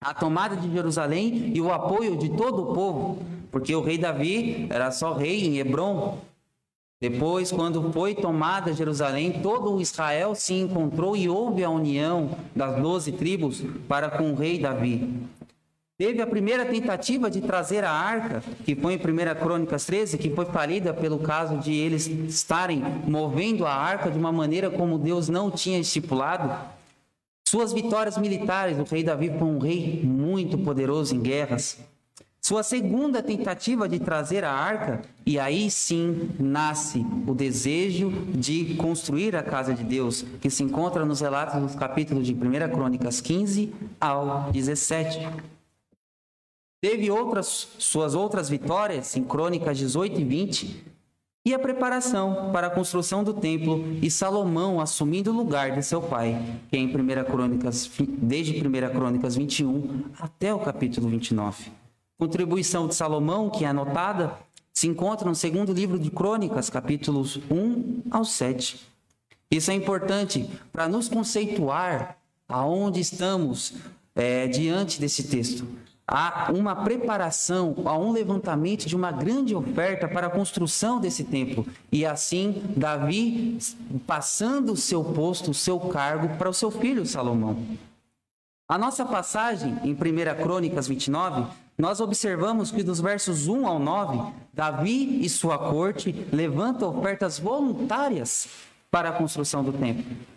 A 0.02 0.14
tomada 0.14 0.58
de 0.58 0.70
Jerusalém 0.70 1.54
e 1.56 1.62
o 1.62 1.72
apoio 1.72 2.18
de 2.18 2.30
todo 2.36 2.64
o 2.64 2.74
povo, 2.74 3.20
porque 3.50 3.74
o 3.74 3.82
rei 3.82 3.98
Davi 3.98 4.68
era 4.70 4.92
só 4.92 5.14
rei 5.14 5.46
em 5.46 5.58
Hebron. 5.58 6.20
Depois, 7.04 7.52
quando 7.52 7.92
foi 7.92 8.16
tomada 8.16 8.72
Jerusalém, 8.72 9.42
todo 9.44 9.74
o 9.74 9.82
Israel 9.82 10.34
se 10.34 10.54
encontrou 10.54 11.18
e 11.18 11.28
houve 11.28 11.62
a 11.62 11.70
união 11.70 12.30
das 12.56 12.82
doze 12.82 13.12
tribos 13.12 13.62
para 13.90 14.10
com 14.10 14.32
o 14.32 14.36
rei 14.36 14.58
Davi. 14.58 15.14
Teve 15.98 16.22
a 16.22 16.28
primeira 16.28 16.64
tentativa 16.64 17.30
de 17.30 17.42
trazer 17.42 17.84
a 17.84 17.92
arca, 17.92 18.42
que 18.64 18.74
foi 18.74 18.94
em 18.94 18.96
1 18.96 19.36
Crônicas 19.38 19.84
13, 19.84 20.18
que 20.18 20.30
foi 20.30 20.46
falida 20.46 20.94
pelo 20.94 21.20
caso 21.20 21.58
de 21.58 21.74
eles 21.74 22.08
estarem 22.08 22.82
movendo 23.06 23.66
a 23.66 23.74
arca 23.74 24.10
de 24.10 24.18
uma 24.18 24.32
maneira 24.32 24.70
como 24.70 24.98
Deus 24.98 25.28
não 25.28 25.52
tinha 25.52 25.80
estipulado. 25.80 26.58
Suas 27.46 27.74
vitórias 27.74 28.18
militares, 28.18 28.80
o 28.80 28.84
rei 28.84 29.04
Davi 29.04 29.28
foi 29.28 29.50
um 29.50 29.60
rei 29.60 30.00
muito 30.06 30.58
poderoso 30.58 31.14
em 31.14 31.20
guerras. 31.20 31.78
Sua 32.46 32.62
segunda 32.62 33.24
tentativa 33.24 33.88
de 33.88 34.00
trazer 34.00 34.44
a 34.44 34.52
arca, 34.52 35.02
e 35.26 35.40
aí 35.40 35.72
sim 35.72 36.30
nasce 36.38 37.06
o 37.26 37.34
desejo 37.34 38.12
de 38.36 38.76
construir 38.76 39.34
a 39.34 39.42
casa 39.42 39.74
de 39.74 39.82
Deus, 39.82 40.26
que 40.42 40.50
se 40.50 40.62
encontra 40.62 41.06
nos 41.06 41.22
relatos 41.22 41.62
dos 41.62 41.74
capítulos 41.74 42.28
de 42.28 42.34
1 42.34 42.38
Crônicas 42.70 43.22
15 43.22 43.74
ao 43.98 44.52
17. 44.52 45.26
Teve 46.82 47.10
outras 47.10 47.70
suas 47.80 48.14
outras 48.14 48.50
vitórias 48.50 49.16
em 49.16 49.24
Crônicas 49.24 49.78
18 49.78 50.20
e 50.20 50.24
20 50.26 50.84
e 51.46 51.54
a 51.54 51.60
preparação 51.60 52.52
para 52.52 52.68
a 52.68 52.72
construção 52.72 53.24
do 53.24 53.34
templo 53.34 53.86
e 54.02 54.12
Salomão 54.12 54.82
assumindo 54.82 55.32
o 55.32 55.34
lugar 55.34 55.72
de 55.72 55.82
seu 55.82 56.02
pai, 56.02 56.60
que 56.70 56.76
é 56.76 56.80
em 56.82 56.88
1 56.88 57.24
Crônicas 57.24 57.90
desde 58.18 58.52
1 58.52 58.72
Crônicas 58.90 59.34
21 59.38 60.04
até 60.20 60.54
o 60.54 60.60
capítulo 60.60 61.08
29. 61.08 61.83
Contribuição 62.24 62.88
de 62.88 62.96
Salomão, 62.96 63.50
que 63.50 63.66
é 63.66 63.68
anotada, 63.68 64.40
se 64.72 64.88
encontra 64.88 65.28
no 65.28 65.36
segundo 65.36 65.74
livro 65.74 66.00
de 66.00 66.10
Crônicas, 66.10 66.70
capítulos 66.70 67.36
1 67.52 68.04
ao 68.10 68.24
7. 68.24 68.80
Isso 69.52 69.70
é 69.70 69.74
importante 69.74 70.50
para 70.72 70.88
nos 70.88 71.10
conceituar 71.10 72.16
aonde 72.48 73.02
estamos 73.02 73.74
é, 74.16 74.48
diante 74.48 75.02
desse 75.02 75.24
texto 75.24 75.68
há 76.08 76.50
uma 76.54 76.78
preparação, 76.78 77.76
há 77.84 77.98
um 77.98 78.14
levantamento 78.14 78.86
de 78.86 78.96
uma 78.96 79.12
grande 79.12 79.54
oferta 79.54 80.08
para 80.08 80.28
a 80.28 80.30
construção 80.30 81.02
desse 81.02 81.26
templo. 81.26 81.68
E 81.92 82.06
assim, 82.06 82.64
Davi 82.78 83.58
passando 84.08 84.72
o 84.72 84.78
seu 84.78 85.04
posto, 85.04 85.52
o 85.52 85.54
seu 85.54 85.78
cargo 85.78 86.38
para 86.38 86.50
o 86.50 86.54
seu 86.54 86.72
filho 86.72 87.06
Salomão. 87.06 87.62
A 88.66 88.78
nossa 88.78 89.04
passagem 89.04 89.78
em 89.84 89.94
1 89.94 90.42
Crônicas 90.42 90.88
29, 90.88 91.63
nós 91.78 92.00
observamos 92.00 92.72
que 92.72 92.84
dos 92.84 93.00
versos 93.00 93.48
1 93.48 93.68
ao 93.68 93.80
9, 93.80 94.34
Davi 94.54 95.24
e 95.24 95.30
sua 95.30 95.58
corte 95.58 96.28
levantam 96.32 96.98
ofertas 96.98 97.40
voluntárias 97.40 98.48
para 98.92 99.10
a 99.10 99.14
construção 99.14 99.64
do 99.64 99.74
templo 99.74 100.34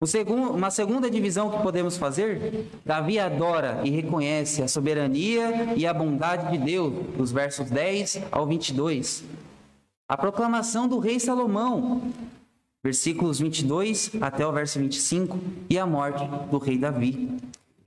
uma 0.00 0.70
segunda 0.70 1.10
divisão 1.10 1.50
que 1.50 1.60
podemos 1.60 1.96
fazer, 1.96 2.70
Davi 2.84 3.18
adora 3.18 3.80
e 3.84 3.90
reconhece 3.90 4.62
a 4.62 4.68
soberania 4.68 5.74
e 5.76 5.84
a 5.84 5.92
bondade 5.92 6.52
de 6.52 6.64
Deus, 6.64 6.92
dos 7.16 7.32
versos 7.32 7.68
10 7.68 8.22
ao 8.30 8.46
22. 8.46 9.24
A 10.08 10.16
proclamação 10.16 10.86
do 10.86 11.00
rei 11.00 11.18
Salomão, 11.18 12.12
versículos 12.82 13.40
22 13.40 14.12
até 14.20 14.46
o 14.46 14.52
verso 14.52 14.78
25, 14.78 15.36
e 15.68 15.76
a 15.76 15.84
morte 15.84 16.24
do 16.48 16.58
rei 16.58 16.78
Davi. 16.78 17.36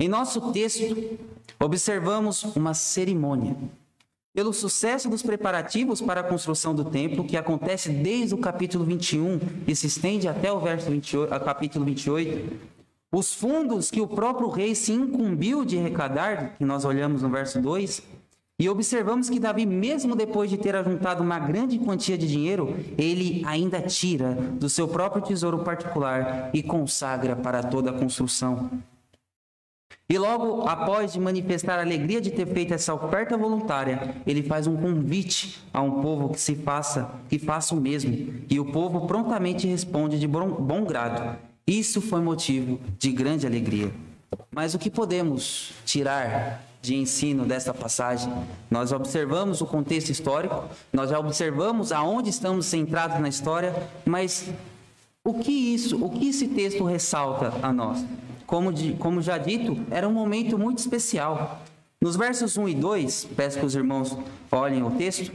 Em 0.02 0.08
nosso 0.08 0.52
texto, 0.52 1.20
observamos 1.60 2.44
uma 2.56 2.74
cerimônia 2.74 3.56
pelo 4.34 4.52
sucesso 4.52 5.08
dos 5.08 5.22
preparativos 5.22 6.02
para 6.02 6.22
a 6.22 6.24
construção 6.24 6.74
do 6.74 6.86
templo, 6.86 7.24
que 7.24 7.38
acontece 7.38 7.92
desde 7.92 8.34
o 8.34 8.40
capítulo 8.40 8.84
21 8.84 9.40
e 9.68 9.76
se 9.76 9.86
estende 9.86 10.28
até 10.28 10.52
o 10.52 10.60
verso 10.60 10.90
28, 10.90 11.30
capítulo 11.42 11.86
28, 11.86 12.52
os 13.12 13.32
fundos 13.32 13.92
que 13.92 14.02
o 14.02 14.08
próprio 14.08 14.50
rei 14.50 14.74
se 14.74 14.92
incumbiu 14.92 15.64
de 15.64 15.78
arrecadar, 15.78 16.56
que 16.58 16.66
nós 16.66 16.84
olhamos 16.84 17.22
no 17.22 17.30
verso 17.30 17.62
2, 17.62 18.02
e 18.58 18.68
observamos 18.68 19.30
que 19.30 19.40
Davi, 19.40 19.68
mesmo 19.68 20.16
depois 20.16 20.50
de 20.50 20.58
ter 20.58 20.76
ajuntado 20.76 21.22
uma 21.22 21.38
grande 21.38 21.78
quantia 21.78 22.18
de 22.18 22.28
dinheiro, 22.28 22.76
ele 22.98 23.44
ainda 23.46 23.80
tira 23.80 24.34
do 24.34 24.68
seu 24.68 24.88
próprio 24.88 25.22
tesouro 25.22 25.60
particular 25.60 26.50
e 26.56 26.64
consagra 26.64 27.36
para 27.36 27.62
toda 27.62 27.92
a 27.92 27.94
construção. 27.94 28.68
E 30.12 30.18
logo 30.18 30.68
após 30.68 31.14
de 31.14 31.20
manifestar 31.22 31.80
a 31.80 31.84
alegria 31.84 32.20
de 32.20 32.32
ter 32.32 32.46
feito 32.46 32.74
essa 32.74 32.94
oferta 32.94 33.38
voluntária, 33.38 34.18
ele 34.28 34.44
faz 34.44 34.68
um 34.68 34.76
convite 34.76 35.64
a 35.74 35.82
um 35.82 36.02
povo 36.02 36.28
que 36.28 36.42
se 36.42 36.54
faça, 36.54 37.10
que 37.30 37.40
faça 37.40 37.74
o 37.74 37.80
mesmo. 37.80 38.34
E 38.50 38.60
o 38.60 38.74
povo 38.74 39.08
prontamente 39.08 39.66
responde 39.68 40.20
de 40.20 40.28
bom, 40.28 40.50
bom 40.50 40.84
grado. 40.84 41.38
Isso 41.66 42.02
foi 42.02 42.20
motivo 42.20 42.78
de 43.00 43.10
grande 43.10 43.48
alegria. 43.48 43.90
Mas 44.54 44.74
o 44.74 44.80
que 44.80 44.90
podemos 44.90 45.72
tirar 45.86 46.62
de 46.82 46.94
ensino 46.94 47.46
dessa 47.46 47.74
passagem? 47.74 48.34
Nós 48.70 48.92
observamos 48.92 49.62
o 49.62 49.66
contexto 49.66 50.10
histórico, 50.10 50.66
nós 50.92 51.10
já 51.10 51.20
observamos 51.20 51.94
aonde 51.94 52.30
estamos 52.30 52.66
centrados 52.66 53.18
na 53.18 53.30
história, 53.30 53.74
mas 54.06 54.50
o 55.24 55.36
que 55.36 55.54
isso, 55.54 56.04
o 56.04 56.10
que 56.10 56.28
esse 56.28 56.50
texto 56.50 56.84
ressalta 56.84 57.54
a 57.62 57.72
nós? 57.72 58.04
Como, 58.52 58.74
de, 58.74 58.92
como 58.96 59.22
já 59.22 59.38
dito, 59.38 59.78
era 59.90 60.06
um 60.06 60.12
momento 60.12 60.60
muito 60.60 60.80
especial. 60.80 61.62
Nos 62.02 62.18
versos 62.18 62.58
1 62.58 62.68
e 62.68 62.76
2, 62.76 63.30
peço 63.34 63.58
que 63.58 63.66
os 63.66 63.74
irmãos 63.76 64.18
olhem 64.52 64.84
o 64.84 64.92
texto, 64.92 65.32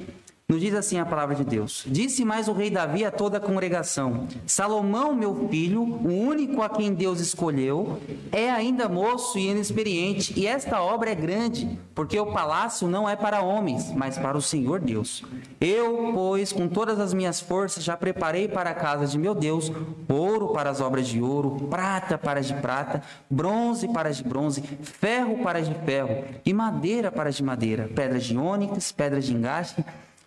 nos 0.49 0.61
diz 0.61 0.75
assim 0.75 0.99
a 1.01 1.05
palavra 1.05 1.35
de 1.35 1.45
Deus: 1.45 1.85
Disse 1.87 2.25
mais 2.25 2.47
o 2.47 2.53
rei 2.53 2.71
Davi 2.71 3.05
a 3.05 3.11
toda 3.11 3.39
a 3.39 3.41
congregação: 3.41 4.29
Salomão, 4.47 5.13
meu 5.13 5.49
filho, 5.49 5.83
o 5.83 6.09
único 6.09 6.63
a 6.63 6.69
quem 6.69 6.95
Deus 6.95 7.19
escolheu, 7.19 8.01
é 8.31 8.49
ainda 8.49 8.89
moço 8.89 9.39
e 9.39 9.49
inexperiente, 9.49 10.33
e 10.39 10.47
esta 10.47 10.81
obra 10.81 11.11
é 11.11 11.17
grande, 11.17 11.77
porque 11.95 12.19
o 12.19 12.33
palácio 12.33 12.87
não 12.87 13.09
é 13.09 13.17
para 13.17 13.43
homens, 13.43 13.93
mas 13.93 14.17
para 14.19 14.39
o 14.39 14.43
Senhor 14.43 14.79
Deus. 14.79 15.25
Eu, 15.61 16.13
pois, 16.15 16.53
com 16.53 16.69
todas 16.69 17.01
as 17.01 17.13
minhas 17.13 17.41
forças, 17.41 17.83
já 17.83 17.97
preparei 17.97 18.47
para 18.47 18.71
a 18.71 18.75
casa 18.75 19.07
de 19.07 19.19
meu 19.19 19.35
Deus 19.35 19.73
ouro 20.09 20.53
para 20.53 20.71
as 20.71 20.81
obras 20.81 21.09
de 21.09 21.21
ouro, 21.21 21.67
prata 21.69 22.17
para 22.17 22.39
as 22.39 22.47
de 22.47 22.55
prata, 22.55 23.03
bronze 23.29 23.89
para 23.89 24.11
as 24.11 24.19
de 24.19 24.25
bronze, 24.25 24.63
ferro 24.83 25.43
para 25.43 25.59
as 25.59 25.69
de 25.69 25.75
ferro, 25.75 26.25
e 26.45 26.55
madeira 26.55 27.11
para 27.11 27.31
as 27.31 27.35
de 27.35 27.43
madeira, 27.43 27.91
pedras 27.93 28.25
de 28.25 28.39
ônix, 28.39 28.93
pedras 28.93 29.25
de 29.25 29.35
engaste 29.35 29.85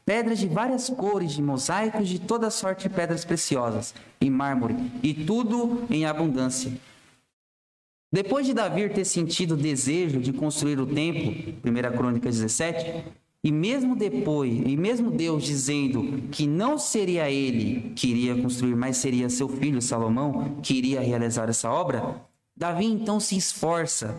pedras 0.09 0.39
de 0.39 0.47
várias 0.47 0.89
cores, 0.89 1.33
de 1.33 1.41
mosaicos, 1.43 2.09
de 2.09 2.17
toda 2.17 2.49
sorte 2.49 2.89
de 2.89 2.95
pedras 2.95 3.23
preciosas, 3.23 3.93
e 4.19 4.27
mármore, 4.27 4.75
e 5.03 5.13
tudo 5.13 5.83
em 5.87 6.03
abundância. 6.03 6.71
Depois 8.11 8.47
de 8.47 8.55
Davi 8.55 8.89
ter 8.89 9.05
sentido 9.05 9.51
o 9.51 9.57
desejo 9.57 10.19
de 10.19 10.33
construir 10.33 10.79
o 10.79 10.87
templo, 10.87 11.53
1 11.63 11.95
Crônica 11.95 12.27
17, 12.27 13.05
e 13.43 13.51
mesmo 13.51 13.95
depois, 13.95 14.51
e 14.51 14.75
mesmo 14.75 15.11
Deus 15.11 15.43
dizendo 15.43 16.23
que 16.31 16.47
não 16.47 16.79
seria 16.79 17.29
ele 17.29 17.93
que 17.95 18.07
iria 18.07 18.41
construir, 18.41 18.75
mas 18.75 18.97
seria 18.97 19.29
seu 19.29 19.47
filho 19.47 19.79
Salomão 19.79 20.55
que 20.63 20.73
iria 20.73 21.01
realizar 21.01 21.49
essa 21.49 21.69
obra, 21.69 22.19
Davi 22.57 22.85
então 22.85 23.19
se 23.19 23.37
esforça 23.37 24.17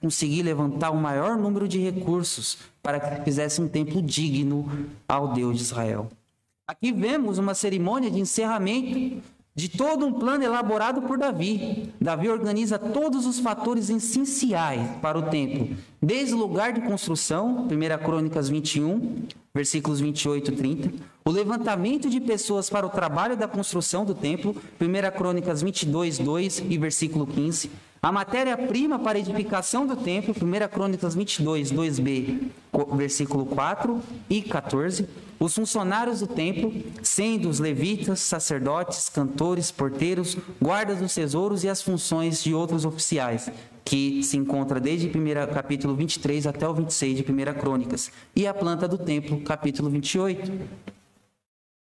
conseguir 0.00 0.42
levantar 0.42 0.90
o 0.90 0.96
maior 0.96 1.36
número 1.36 1.66
de 1.66 1.78
recursos 1.78 2.58
para 2.82 3.00
que 3.00 3.24
fizesse 3.24 3.60
um 3.60 3.68
templo 3.68 4.00
digno 4.00 4.68
ao 5.08 5.32
Deus 5.32 5.56
de 5.56 5.62
Israel. 5.62 6.08
Aqui 6.66 6.92
vemos 6.92 7.38
uma 7.38 7.54
cerimônia 7.54 8.10
de 8.10 8.20
encerramento 8.20 9.22
de 9.58 9.68
todo 9.68 10.06
um 10.06 10.12
plano 10.12 10.44
elaborado 10.44 11.02
por 11.02 11.18
Davi. 11.18 11.92
Davi 12.00 12.28
organiza 12.28 12.78
todos 12.78 13.26
os 13.26 13.40
fatores 13.40 13.90
essenciais 13.90 14.88
para 15.02 15.18
o 15.18 15.22
templo, 15.22 15.76
desde 16.00 16.32
o 16.32 16.38
lugar 16.38 16.72
de 16.72 16.82
construção, 16.82 17.66
1 17.66 18.04
Crônicas 18.04 18.48
21, 18.48 19.24
versículos 19.52 19.98
28 19.98 20.52
e 20.52 20.54
30. 20.54 20.92
O 21.28 21.30
levantamento 21.30 22.08
de 22.08 22.22
pessoas 22.22 22.70
para 22.70 22.86
o 22.86 22.88
trabalho 22.88 23.36
da 23.36 23.46
construção 23.46 24.02
do 24.02 24.14
templo, 24.14 24.56
1 24.80 25.14
Crônicas 25.14 25.60
22, 25.60 26.18
2 26.18 26.64
e 26.70 26.78
versículo 26.78 27.26
15. 27.26 27.70
A 28.00 28.10
matéria-prima 28.10 28.98
para 28.98 29.18
a 29.18 29.20
edificação 29.20 29.86
do 29.86 29.94
templo, 29.94 30.34
1 30.34 30.68
Crônicas 30.72 31.14
22, 31.14 31.70
2b, 31.70 32.48
versículo 32.96 33.44
4 33.44 34.00
e 34.30 34.40
14. 34.40 35.06
Os 35.38 35.54
funcionários 35.54 36.20
do 36.20 36.26
templo, 36.26 36.72
sendo 37.02 37.50
os 37.50 37.60
levitas, 37.60 38.20
sacerdotes, 38.20 39.10
cantores, 39.10 39.70
porteiros, 39.70 40.34
guardas 40.58 40.98
dos 40.98 41.14
tesouros 41.14 41.62
e 41.62 41.68
as 41.68 41.82
funções 41.82 42.42
de 42.42 42.54
outros 42.54 42.86
oficiais, 42.86 43.52
que 43.84 44.22
se 44.22 44.38
encontra 44.38 44.80
desde 44.80 45.08
o 45.08 45.54
capítulo 45.54 45.94
23 45.94 46.46
até 46.46 46.66
o 46.66 46.72
26 46.72 47.18
de 47.18 47.30
1 47.30 47.60
Crônicas, 47.60 48.10
e 48.34 48.46
a 48.46 48.54
planta 48.54 48.88
do 48.88 48.96
templo, 48.96 49.38
capítulo 49.42 49.90
28. 49.90 50.97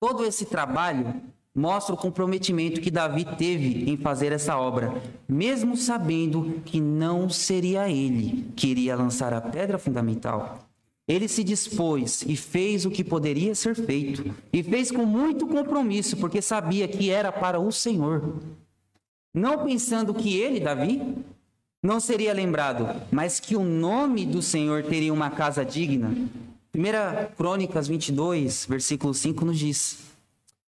Todo 0.04 0.26
esse 0.26 0.44
trabalho 0.48 1.16
mostra 1.56 1.96
o 1.96 1.98
comprometimento 1.98 2.82
que 2.82 2.92
Davi 2.92 3.24
teve 3.24 3.90
em 3.90 3.96
fazer 3.96 4.34
essa 4.34 4.58
obra, 4.58 5.02
mesmo 5.30 5.78
sabendo 5.78 6.62
que 6.66 6.82
não 6.82 7.30
seria 7.30 7.90
ele 7.90 8.52
que 8.54 8.68
iria 8.68 8.98
lançar 8.98 9.34
a 9.34 9.40
pedra 9.40 9.80
fundamental. 9.80 10.60
Ele 11.08 11.30
se 11.30 11.42
dispôs 11.42 12.22
e 12.28 12.36
fez 12.36 12.86
o 12.86 12.92
que 12.92 13.02
poderia 13.02 13.56
ser 13.56 13.76
feito, 13.76 14.36
e 14.52 14.62
fez 14.62 14.92
com 14.92 15.06
muito 15.06 15.48
compromisso, 15.48 16.18
porque 16.18 16.42
sabia 16.42 16.86
que 16.86 17.10
era 17.10 17.32
para 17.32 17.58
o 17.58 17.72
Senhor. 17.72 18.42
Não 19.34 19.64
pensando 19.64 20.14
que 20.14 20.38
ele, 20.38 20.60
Davi, 20.60 21.16
não 21.82 22.02
seria 22.02 22.34
lembrado, 22.34 22.90
mas 23.10 23.40
que 23.40 23.56
o 23.56 23.64
nome 23.64 24.26
do 24.26 24.42
Senhor 24.42 24.84
teria 24.84 25.14
uma 25.14 25.30
casa 25.30 25.64
digna. 25.64 26.14
1 26.76 27.36
Crônicas 27.38 27.88
22, 27.88 28.66
versículo 28.66 29.14
5 29.14 29.46
nos 29.46 29.60
diz: 29.60 30.00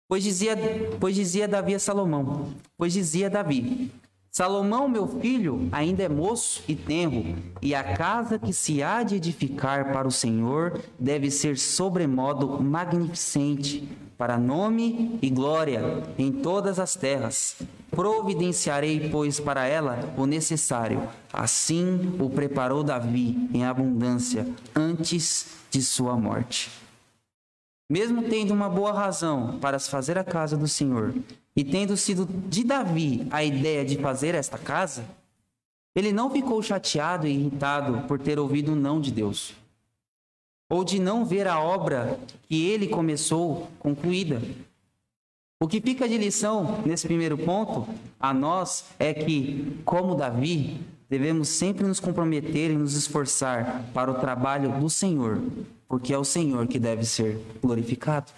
Pois 0.10 0.24
dizia, 0.24 0.58
pois 1.00 1.16
dizia 1.16 1.48
Davi 1.48 1.74
a 1.74 1.80
Salomão, 1.80 2.54
pois 2.78 2.92
dizia 2.92 3.30
Davi, 3.30 3.90
Salomão, 4.30 4.90
meu 4.90 5.08
filho, 5.08 5.70
ainda 5.72 6.04
é 6.04 6.10
moço 6.10 6.62
e 6.68 6.76
tenro, 6.76 7.38
e 7.62 7.74
a 7.74 7.96
casa 7.96 8.38
que 8.38 8.52
se 8.52 8.84
há 8.84 9.04
de 9.04 9.16
edificar 9.16 9.94
para 9.94 10.06
o 10.06 10.12
Senhor 10.12 10.82
deve 11.00 11.32
ser 11.32 11.58
sobremodo 11.58 12.62
magnificente, 12.62 13.88
para 14.18 14.38
nome 14.38 15.20
e 15.22 15.30
glória 15.30 15.82
em 16.18 16.32
todas 16.32 16.80
as 16.80 16.96
terras. 16.96 17.58
Providenciarei, 17.92 19.10
pois, 19.10 19.40
para 19.40 19.66
ela 19.66 20.14
o 20.18 20.26
necessário. 20.26 21.08
Assim 21.32 22.16
o 22.20 22.30
preparou 22.30 22.84
Davi 22.84 23.50
em 23.54 23.66
abundância 23.66 24.48
antes 24.76 25.48
de 25.70 25.82
sua 25.82 26.18
morte. 26.18 26.70
Mesmo 27.90 28.24
tendo 28.24 28.54
uma 28.54 28.70
boa 28.70 28.92
razão 28.92 29.60
para 29.60 29.78
se 29.78 29.90
fazer 29.90 30.18
a 30.18 30.24
casa 30.24 30.58
do 30.58 30.68
Senhor, 30.68 31.14
e 31.56 31.64
tendo 31.64 31.96
sido 31.96 32.26
de 32.26 32.64
Davi 32.64 33.28
a 33.30 33.44
ideia 33.44 33.86
de 33.86 33.98
fazer 33.98 34.34
esta 34.34 34.58
casa, 34.58 35.06
ele 35.96 36.12
não 36.12 36.30
ficou 36.30 36.62
chateado 36.62 37.28
e 37.28 37.32
irritado 37.32 38.06
por 38.08 38.20
ter 38.20 38.38
ouvido 38.40 38.74
o 38.74 38.76
não 38.76 39.00
de 39.00 39.12
Deus, 39.12 39.54
ou 40.70 40.84
de 40.84 41.00
não 41.00 41.26
ver 41.26 41.48
a 41.48 41.60
obra 41.60 42.20
que 42.48 42.70
ele 42.70 42.88
começou 42.88 43.70
concluída. 43.80 44.42
O 45.62 45.68
que 45.68 45.80
fica 45.80 46.08
de 46.08 46.18
lição 46.18 46.82
nesse 46.86 47.08
primeiro 47.08 47.38
ponto 47.38 47.88
a 48.20 48.34
nós 48.34 48.86
é 49.00 49.14
que, 49.14 49.82
como 49.86 50.16
Davi, 50.16 50.82
devemos 51.10 51.50
sempre 51.50 51.86
nos 51.86 52.00
comprometer 52.00 52.72
e 52.72 52.78
nos 52.78 52.94
esforçar 52.94 53.86
para 53.94 54.12
o 54.12 54.20
trabalho 54.20 54.80
do 54.80 54.90
Senhor, 54.90 55.42
porque 55.88 56.14
é 56.14 56.18
o 56.18 56.26
Senhor 56.26 56.68
que 56.68 56.80
deve 56.80 57.06
ser 57.06 57.40
glorificado. 57.62 58.32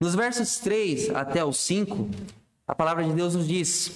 Nos 0.00 0.14
versos 0.14 0.58
3 0.58 1.10
até 1.10 1.44
os 1.44 1.56
5, 1.58 2.10
a 2.66 2.74
palavra 2.74 3.04
de 3.04 3.12
Deus 3.12 3.34
nos 3.34 3.48
diz: 3.48 3.92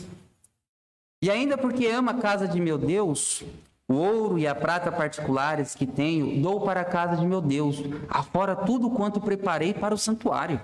E 1.23 1.31
ainda 1.31 1.59
porque 1.59 1.87
ama 1.87 2.13
a 2.13 2.19
casa 2.19 2.49
de 2.49 2.61
meu 2.61 2.79
Deus, 2.79 3.43
o 3.89 3.95
ouro 3.95 4.39
e 4.39 4.47
a 4.47 4.55
prata 4.55 4.93
particulares 4.93 5.75
que 5.75 5.87
tenho, 5.87 6.43
dou 6.43 6.61
para 6.61 6.83
a 6.83 6.85
casa 6.85 7.17
de 7.17 7.27
meu 7.27 7.41
Deus, 7.41 7.83
afora 8.09 8.55
tudo 8.55 8.91
quanto 8.91 9.21
preparei 9.21 9.73
para 9.73 9.95
o 9.95 9.99
santuário. 9.99 10.61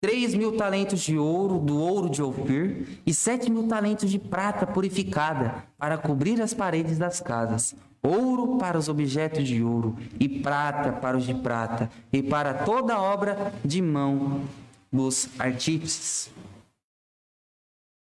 Três 0.00 0.34
mil 0.34 0.56
talentos 0.56 1.00
de 1.00 1.16
ouro, 1.16 1.58
do 1.58 1.78
ouro 1.78 2.10
de 2.10 2.22
Ofir, 2.22 3.00
e 3.06 3.14
sete 3.14 3.50
mil 3.50 3.68
talentos 3.68 4.10
de 4.10 4.18
prata 4.18 4.66
purificada, 4.66 5.64
para 5.78 5.96
cobrir 5.96 6.42
as 6.42 6.52
paredes 6.52 6.98
das 6.98 7.20
casas 7.20 7.74
ouro 8.04 8.58
para 8.58 8.76
os 8.78 8.88
objetos 8.88 9.48
de 9.48 9.62
ouro, 9.62 9.96
e 10.20 10.28
prata 10.28 10.92
para 10.92 11.16
os 11.16 11.24
de 11.24 11.34
prata, 11.34 11.90
e 12.12 12.22
para 12.22 12.52
toda 12.52 13.00
obra 13.00 13.52
de 13.64 13.80
mão 13.80 14.42
dos 14.92 15.28
artífices. 15.38 16.30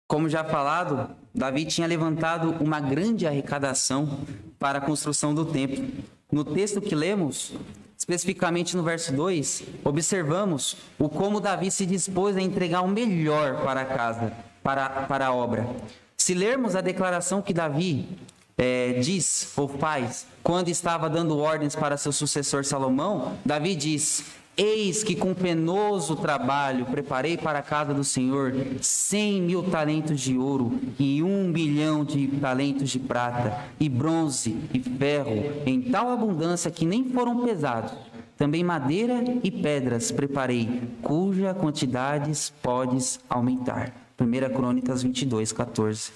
Como 0.08 0.30
já 0.30 0.44
falado, 0.44 1.16
Davi 1.38 1.66
tinha 1.66 1.86
levantado 1.86 2.56
uma 2.60 2.80
grande 2.80 3.28
arrecadação 3.28 4.22
para 4.58 4.80
a 4.80 4.82
construção 4.82 5.36
do 5.36 5.46
templo. 5.46 5.88
No 6.32 6.44
texto 6.44 6.82
que 6.82 6.96
lemos, 6.96 7.54
especificamente 7.96 8.76
no 8.76 8.82
verso 8.82 9.14
2, 9.14 9.64
observamos 9.84 10.78
o 10.98 11.08
como 11.08 11.40
Davi 11.40 11.70
se 11.70 11.86
dispôs 11.86 12.36
a 12.36 12.42
entregar 12.42 12.82
o 12.82 12.88
melhor 12.88 13.64
para 13.64 13.82
a 13.82 13.86
casa, 13.86 14.34
para, 14.64 14.90
para 14.90 15.28
a 15.28 15.34
obra. 15.34 15.70
Se 16.18 16.34
lermos 16.34 16.76
a 16.76 16.82
declaração 16.82 17.40
que 17.40 17.54
Davi 17.54 18.18
é, 18.58 18.94
diz 18.94 19.54
ou 19.56 19.68
faz, 19.68 20.26
quando 20.42 20.70
estava 20.70 21.08
dando 21.08 21.38
ordens 21.38 21.76
para 21.76 21.98
seu 21.98 22.12
sucessor 22.12 22.66
Salomão, 22.66 23.38
Davi 23.46 23.76
diz: 23.76 24.26
Eis 24.60 25.04
que 25.04 25.16
com 25.16 25.36
penoso 25.36 26.16
trabalho 26.16 26.88
preparei 26.88 27.38
para 27.38 27.60
a 27.60 27.62
casa 27.62 27.94
do 27.94 28.04
Senhor 28.04 28.52
cem 28.82 29.40
mil 29.40 29.62
talentos 29.62 30.20
de 30.20 30.36
ouro 30.36 30.80
e 30.98 31.22
um 31.22 31.52
bilhão 31.52 32.04
de 32.04 32.28
talentos 32.28 32.90
de 32.90 32.98
prata, 32.98 33.56
e 33.80 33.88
bronze 33.88 34.58
e 34.74 34.80
ferro, 34.80 35.62
em 35.64 35.80
tal 35.84 36.10
abundância 36.10 36.72
que 36.72 36.88
nem 36.88 37.06
foram 37.06 37.46
pesados. 37.46 37.94
Também 38.36 38.64
madeira 38.64 39.24
e 39.44 39.52
pedras 39.52 40.12
preparei, 40.12 40.82
cuja 41.04 41.54
quantidades 41.54 42.52
podes 42.60 43.20
aumentar. 43.30 43.94
1 44.20 44.56
Crônicas 44.56 45.04
22, 45.04 45.52
14. 45.52 46.12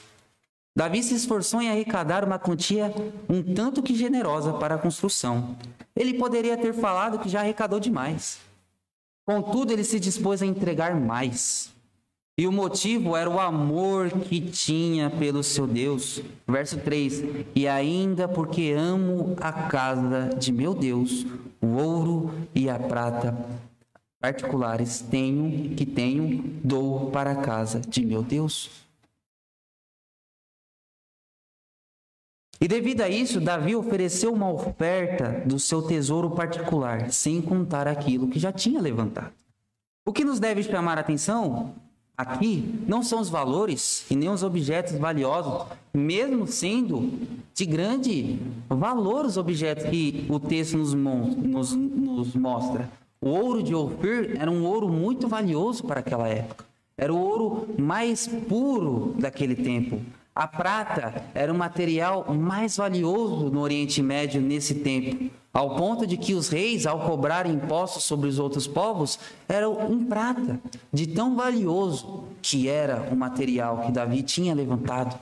Davi 0.76 1.04
se 1.04 1.14
esforçou 1.14 1.62
em 1.62 1.70
arrecadar 1.70 2.24
uma 2.24 2.40
quantia 2.40 2.94
um 3.30 3.44
tanto 3.54 3.84
que 3.84 3.94
generosa 3.94 4.54
para 4.54 4.76
a 4.76 4.78
construção. 4.78 5.56
Ele 5.96 6.14
poderia 6.14 6.58
ter 6.58 6.74
falado 6.74 7.20
que 7.20 7.28
já 7.28 7.42
arrecadou 7.42 7.80
demais. 7.80 8.40
Contudo, 9.26 9.74
ele 9.74 9.84
se 9.84 10.00
dispôs 10.00 10.42
a 10.42 10.46
entregar 10.46 10.96
mais. 10.96 11.72
E 12.38 12.48
o 12.48 12.52
motivo 12.52 13.16
era 13.16 13.30
o 13.30 13.40
amor 13.40 14.10
que 14.10 14.40
tinha 14.40 15.10
pelo 15.10 15.44
seu 15.44 15.68
Deus. 15.68 16.22
Verso 16.48 16.78
3: 16.80 17.24
E 17.54 17.68
ainda 17.68 18.28
porque 18.28 18.74
amo 18.76 19.36
a 19.40 19.52
casa 19.52 20.30
de 20.40 20.52
meu 20.52 20.74
Deus, 20.74 21.26
o 21.62 21.68
ouro 21.76 22.34
e 22.56 22.70
a 22.70 22.80
prata 22.80 23.38
particulares 24.20 25.02
tenho 25.02 25.76
que 25.76 25.86
tenho 25.86 26.44
dou 26.64 27.12
para 27.12 27.32
a 27.32 27.36
casa 27.36 27.80
de 27.82 28.06
meu 28.06 28.24
Deus. 28.24 28.70
E 32.62 32.68
devido 32.68 33.02
a 33.02 33.10
isso, 33.10 33.42
Davi 33.42 33.76
ofereceu 33.76 34.32
uma 34.32 34.48
oferta 34.52 35.42
do 35.48 35.58
seu 35.58 35.82
tesouro 35.82 36.30
particular, 36.30 37.12
sem 37.12 37.42
contar 37.42 37.88
aquilo 37.88 38.28
que 38.28 38.38
já 38.38 38.52
tinha 38.52 38.80
levantado. 38.80 39.32
O 40.06 40.14
que 40.14 40.24
nos 40.24 40.40
deve 40.40 40.62
chamar 40.62 41.00
a 41.00 41.02
atenção 41.02 41.74
aqui 42.16 42.80
não 42.88 43.02
são 43.02 43.20
os 43.20 43.30
valores 43.30 44.06
e 44.12 44.16
nem 44.16 44.30
os 44.30 44.44
objetos 44.44 44.94
valiosos, 44.94 45.66
mesmo 45.92 46.46
sendo 46.46 47.12
de 47.52 47.66
grande 47.66 48.40
valor 48.70 49.26
os 49.26 49.38
objetos 49.38 49.86
que 49.86 50.28
o 50.30 50.40
texto 50.40 50.78
nos, 50.78 50.94
nos, 50.94 51.74
nos 51.74 52.36
mostra. 52.36 52.88
O 53.20 53.30
ouro 53.30 53.64
de 53.64 53.74
Ofir 53.74 54.36
era 54.40 54.52
um 54.52 54.66
ouro 54.66 54.88
muito 54.88 55.28
valioso 55.28 55.84
para 55.84 56.02
aquela 56.02 56.28
época. 56.28 56.64
Era 56.96 57.12
o 57.12 57.20
ouro 57.20 57.68
mais 57.80 58.28
puro 58.28 59.16
daquele 59.18 59.56
tempo. 59.56 60.00
A 60.42 60.48
prata 60.48 61.24
era 61.36 61.54
o 61.54 61.56
material 61.56 62.34
mais 62.34 62.78
valioso 62.78 63.52
no 63.52 63.60
Oriente 63.60 64.02
Médio 64.02 64.42
nesse 64.42 64.74
tempo, 64.74 65.32
ao 65.54 65.76
ponto 65.76 66.08
de 66.08 66.18
que 66.18 66.34
os 66.34 66.50
reis, 66.50 66.88
ao 66.88 67.02
cobrarem 67.02 67.54
impostos 67.54 68.06
sobre 68.06 68.28
os 68.28 68.40
outros 68.40 68.66
povos, 68.66 69.20
eram 69.48 69.94
em 69.94 70.04
prata, 70.04 70.60
de 70.92 71.06
tão 71.06 71.36
valioso 71.36 72.24
que 72.42 72.68
era 72.68 73.08
o 73.12 73.16
material 73.16 73.84
que 73.86 73.92
Davi 73.92 74.24
tinha 74.24 74.56
levantado. 74.56 75.16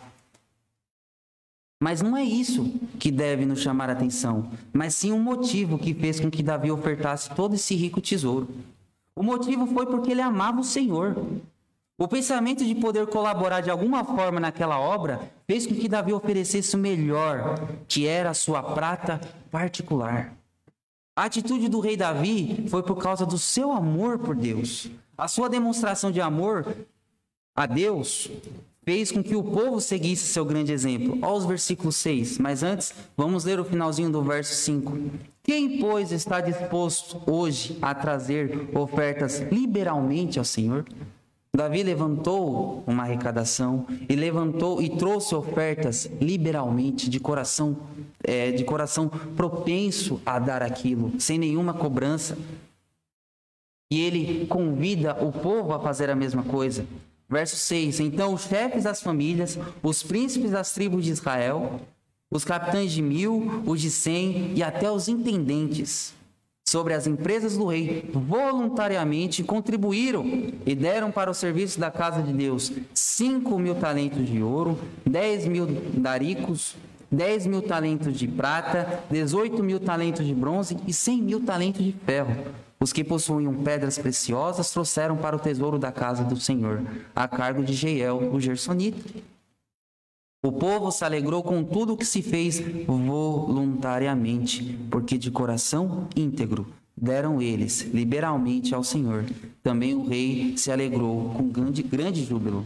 Mas 1.83 2.01
não 2.01 2.15
é 2.15 2.23
isso 2.23 2.73
que 2.97 3.11
deve 3.11 3.45
nos 3.45 3.59
chamar 3.59 3.89
a 3.89 3.93
atenção, 3.93 4.49
mas 4.71 4.95
sim 4.95 5.11
um 5.11 5.21
motivo 5.21 5.77
que 5.77 5.93
fez 5.93 6.17
com 6.17 6.31
que 6.31 6.41
Davi 6.41 6.71
ofertasse 6.71 7.29
todo 7.31 7.55
esse 7.55 7.75
rico 7.75 7.99
tesouro. 7.99 8.47
O 9.13 9.21
motivo 9.21 9.67
foi 9.67 9.85
porque 9.85 10.11
ele 10.11 10.21
amava 10.21 10.61
o 10.61 10.63
Senhor. 10.63 11.13
O 11.99 12.07
pensamento 12.07 12.63
de 12.63 12.73
poder 12.75 13.07
colaborar 13.07 13.59
de 13.59 13.69
alguma 13.69 14.05
forma 14.05 14.39
naquela 14.39 14.79
obra 14.79 15.19
fez 15.45 15.67
com 15.67 15.75
que 15.75 15.89
Davi 15.89 16.13
oferecesse 16.13 16.73
o 16.77 16.79
melhor, 16.79 17.59
que 17.89 18.07
era 18.07 18.29
a 18.29 18.33
sua 18.33 18.63
prata 18.63 19.19
particular. 19.51 20.33
A 21.13 21.25
atitude 21.25 21.67
do 21.67 21.81
rei 21.81 21.97
Davi 21.97 22.65
foi 22.69 22.81
por 22.83 22.95
causa 22.95 23.25
do 23.25 23.37
seu 23.37 23.73
amor 23.73 24.17
por 24.17 24.33
Deus. 24.33 24.89
A 25.17 25.27
sua 25.27 25.49
demonstração 25.49 26.09
de 26.09 26.21
amor 26.21 26.65
a 27.53 27.65
Deus 27.65 28.31
fez 28.85 29.11
com 29.11 29.21
que 29.21 29.35
o 29.35 29.43
povo 29.43 29.81
seguisse 29.81 30.25
seu 30.27 30.45
grande 30.45 30.71
exemplo. 30.71 31.19
Olha 31.21 31.33
os 31.33 31.43
versículos 31.43 31.97
6. 31.97 32.37
Mas 32.37 32.63
antes, 32.63 32.93
vamos 33.17 33.43
ler 33.43 33.59
o 33.59 33.65
finalzinho 33.65 34.09
do 34.09 34.23
verso 34.23 34.55
5. 34.55 34.97
Quem, 35.43 35.81
pois, 35.81 36.13
está 36.13 36.39
disposto 36.39 37.21
hoje 37.29 37.77
a 37.81 37.93
trazer 37.93 38.69
ofertas 38.73 39.41
liberalmente 39.51 40.39
ao 40.39 40.45
Senhor? 40.45 40.85
Davi 41.55 41.81
levantou 41.81 42.83
uma 42.85 43.03
arrecadação 43.03 43.85
e 44.07 44.15
levantou 44.15 44.81
e 44.81 44.89
trouxe 44.89 45.33
ofertas 45.33 46.09
liberalmente, 46.21 47.09
de 47.09 47.19
coração, 47.19 47.75
é, 48.23 48.51
de 48.51 48.63
coração 48.63 49.09
propenso 49.09 50.21
a 50.25 50.37
dar 50.37 50.61
aquilo, 50.61 51.19
sem 51.19 51.39
nenhuma 51.39 51.73
cobrança. 51.73 52.37
E 53.91 53.99
ele 53.99 54.45
convida 54.45 55.17
o 55.23 55.31
povo 55.31 55.73
a 55.73 55.79
fazer 55.79 56.09
a 56.11 56.15
mesma 56.15 56.43
coisa. 56.43 56.85
Verso 57.27 57.55
6: 57.55 57.99
Então 57.99 58.35
os 58.35 58.43
chefes 58.43 58.83
das 58.83 59.01
famílias, 59.01 59.57
os 59.81 60.03
príncipes 60.03 60.51
das 60.51 60.71
tribos 60.71 61.03
de 61.03 61.11
Israel, 61.11 61.81
os 62.31 62.45
capitães 62.45 62.91
de 62.91 63.01
mil, 63.01 63.63
os 63.65 63.81
de 63.81 63.89
cem 63.89 64.53
e 64.55 64.61
até 64.61 64.91
os 64.91 65.07
intendentes 65.07 66.13
sobre 66.69 66.93
as 66.93 67.07
empresas 67.07 67.57
do 67.57 67.65
rei 67.65 68.07
voluntariamente 68.13 69.43
contribuíram 69.43 70.23
e 70.65 70.75
deram 70.75 71.09
para 71.09 71.31
o 71.31 71.33
serviço 71.33 71.79
da 71.79 71.89
casa 71.89 72.21
de 72.21 72.31
Deus 72.31 72.71
cinco 72.93 73.57
mil 73.57 73.73
talentos 73.73 74.27
de 74.27 74.43
ouro, 74.43 74.77
dez 75.03 75.47
mil 75.47 75.65
daricos, 75.95 76.75
dez 77.11 77.47
mil 77.47 77.63
talentos 77.63 78.15
de 78.15 78.27
prata, 78.27 79.03
dezoito 79.09 79.63
mil 79.63 79.79
talentos 79.79 80.23
de 80.23 80.35
bronze 80.35 80.77
e 80.85 80.93
cem 80.93 81.19
mil 81.19 81.41
talentos 81.41 81.83
de 81.83 81.91
ferro. 82.05 82.35
Os 82.79 82.93
que 82.93 83.03
possuíam 83.03 83.55
pedras 83.55 83.97
preciosas 83.97 84.71
trouxeram 84.71 85.17
para 85.17 85.35
o 85.35 85.39
tesouro 85.39 85.79
da 85.79 85.91
casa 85.91 86.23
do 86.23 86.39
Senhor, 86.39 86.83
a 87.15 87.27
cargo 87.27 87.63
de 87.63 87.73
Jeiel, 87.73 88.29
o 88.31 88.39
Gersonita. 88.39 89.03
O 90.41 90.53
povo 90.53 90.89
se 90.89 91.03
alegrou 91.03 91.43
com 91.43 91.61
tudo 91.63 91.93
o 91.93 91.97
que 91.97 92.05
se 92.05 92.21
fez 92.21 92.61
voluntariamente, 92.85 94.79
porque 94.89 95.17
de 95.17 95.29
coração 95.29 96.07
íntegro 96.15 96.65
deram 96.95 97.41
eles 97.41 97.81
liberalmente 97.81 98.73
ao 98.73 98.81
Senhor. 98.83 99.25
Também 99.61 99.93
o 99.93 100.07
rei 100.07 100.57
se 100.57 100.71
alegrou 100.71 101.33
com 101.33 101.49
grande, 101.49 101.83
grande 101.83 102.23
júbilo. 102.23 102.65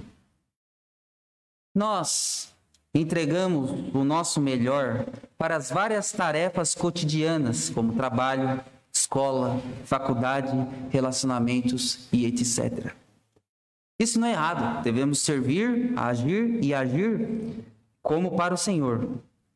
Nós 1.73 2.53
entregamos 2.93 3.71
o 3.91 4.03
nosso 4.03 4.39
melhor 4.39 5.07
para 5.35 5.55
as 5.55 5.71
várias 5.71 6.11
tarefas 6.11 6.75
cotidianas, 6.75 7.71
como 7.71 7.93
trabalho, 7.93 8.63
escola, 8.93 9.59
faculdade, 9.83 10.55
relacionamentos 10.91 12.07
e 12.13 12.27
etc. 12.27 12.93
Isso 13.99 14.19
não 14.19 14.27
é 14.27 14.31
errado. 14.31 14.83
Devemos 14.83 15.19
servir, 15.19 15.93
agir 15.95 16.63
e 16.63 16.73
agir 16.73 17.27
como 18.01 18.35
para 18.35 18.53
o 18.53 18.57
Senhor. 18.57 19.07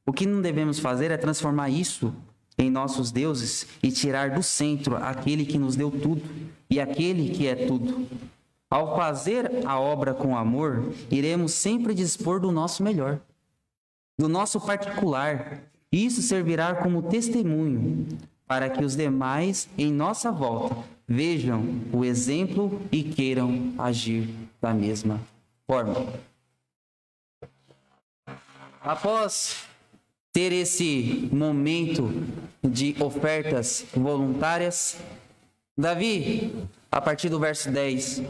O 0.06 0.14
que 0.14 0.26
não 0.26 0.42
devemos 0.42 0.80
fazer 0.80 1.12
é 1.12 1.18
transformar 1.18 1.70
isso 1.70 2.14
em 2.58 2.72
nossos 2.72 3.12
deuses 3.12 3.68
e 3.84 3.92
tirar 3.92 4.32
do 4.32 4.42
centro 4.42 4.96
aquele 4.96 5.46
que 5.46 5.60
nos 5.60 5.76
deu 5.76 5.92
tudo 5.92 6.24
e 6.70 6.80
aquele 6.80 7.30
que 7.30 7.48
é 7.48 7.68
tudo. 7.68 8.08
Ao 8.70 8.96
fazer 8.96 9.66
a 9.66 9.80
obra 9.80 10.14
com 10.14 10.36
amor, 10.36 10.92
iremos 11.12 11.54
sempre 11.54 11.94
dispor 11.94 12.40
do 12.40 12.52
nosso 12.52 12.84
melhor, 12.84 13.20
do 14.18 14.28
nosso 14.28 14.60
particular. 14.60 15.62
Isso 15.92 16.22
servirá 16.22 16.76
como 16.76 17.04
testemunho 17.04 18.08
para 18.46 18.70
que 18.70 18.84
os 18.84 18.96
demais 18.96 19.70
em 19.78 19.92
nossa 19.92 20.32
volta 20.32 20.97
vejam 21.08 21.82
o 21.94 22.04
exemplo 22.04 22.82
e 22.92 23.04
queiram 23.04 23.74
agir 23.78 24.30
da 24.62 24.74
mesma 24.74 25.22
forma. 25.66 26.14
Após 28.82 29.66
ter 30.34 30.52
esse 30.52 31.30
momento 31.32 32.12
de 32.64 32.96
ofertas 33.00 33.86
voluntárias, 33.96 34.98
Davi, 35.78 36.54
a 36.92 37.00
partir 37.00 37.30
do 37.30 37.40
verso 37.40 37.72
10, 37.72 38.24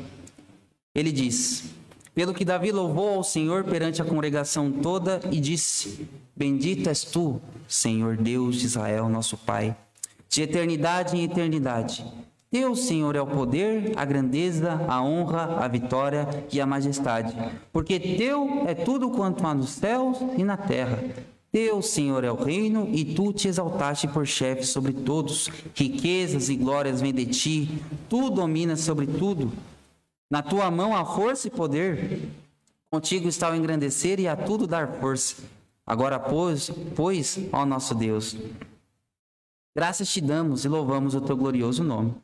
ele 0.93 1.11
diz: 1.11 1.65
Pelo 2.13 2.33
que 2.33 2.45
Davi 2.45 2.71
louvou 2.71 3.15
ao 3.15 3.23
Senhor 3.23 3.63
perante 3.63 4.01
a 4.01 4.05
congregação 4.05 4.71
toda 4.71 5.21
e 5.31 5.39
disse: 5.39 6.07
Bendito 6.35 6.89
és 6.89 7.03
tu, 7.03 7.41
Senhor 7.67 8.17
Deus 8.17 8.57
de 8.57 8.65
Israel, 8.65 9.09
nosso 9.09 9.37
Pai, 9.37 9.75
de 10.29 10.41
eternidade 10.41 11.15
em 11.15 11.23
eternidade. 11.23 12.05
Teu, 12.58 12.76
Senhor, 12.76 13.15
é 13.15 13.22
o 13.22 13.28
poder, 13.28 13.93
a 13.96 14.04
grandeza, 14.04 14.84
a 14.88 15.00
honra, 15.00 15.63
a 15.63 15.67
vitória 15.67 16.28
e 16.52 16.60
a 16.60 16.65
majestade. 16.65 17.32
Porque 17.72 18.00
teu 18.00 18.63
é 18.65 18.74
tudo 18.74 19.12
quanto 19.12 19.46
há 19.46 19.54
nos 19.54 19.70
céus 19.70 20.17
e 20.36 20.43
na 20.43 20.58
terra. 20.58 21.04
Teu, 21.52 21.84
Senhor, 21.84 22.24
é 22.24 22.32
o 22.32 22.36
reino, 22.36 22.89
e 22.91 23.06
tu 23.13 23.32
te 23.32 23.48
exaltaste 23.48 24.08
por 24.08 24.26
chefe 24.26 24.63
sobre 24.63 24.91
todos. 24.91 25.52
Riquezas 25.76 26.50
e 26.50 26.56
glórias 26.56 27.00
vêm 27.00 27.13
de 27.13 27.28
ti, 27.28 27.80
tu 28.10 28.32
dominas 28.32 28.80
sobre 28.80 29.06
tudo. 29.06 29.54
Na 30.28 30.41
tua 30.41 30.72
mão 30.72 30.96
há 30.96 31.06
força 31.06 31.48
e 31.48 31.52
poder. 31.52 32.28
Contigo 32.89 33.30
está 33.30 33.52
o 33.52 33.56
engrandecer 33.56 34.20
e 34.20 34.28
a 34.28 34.36
tudo 34.36 34.65
dar 34.65 34.93
força. 34.93 35.43
Agora, 35.86 36.17
pois, 36.17 36.72
pois, 36.96 37.38
ó 37.54 37.67
nosso 37.67 37.93
Deus, 37.93 38.36
graças 39.76 40.12
te 40.12 40.20
damos 40.20 40.65
e 40.65 40.67
louvamos 40.67 41.13
o 41.13 41.22
teu 41.22 41.38
glorioso 41.38 41.84
nome. 41.84 42.15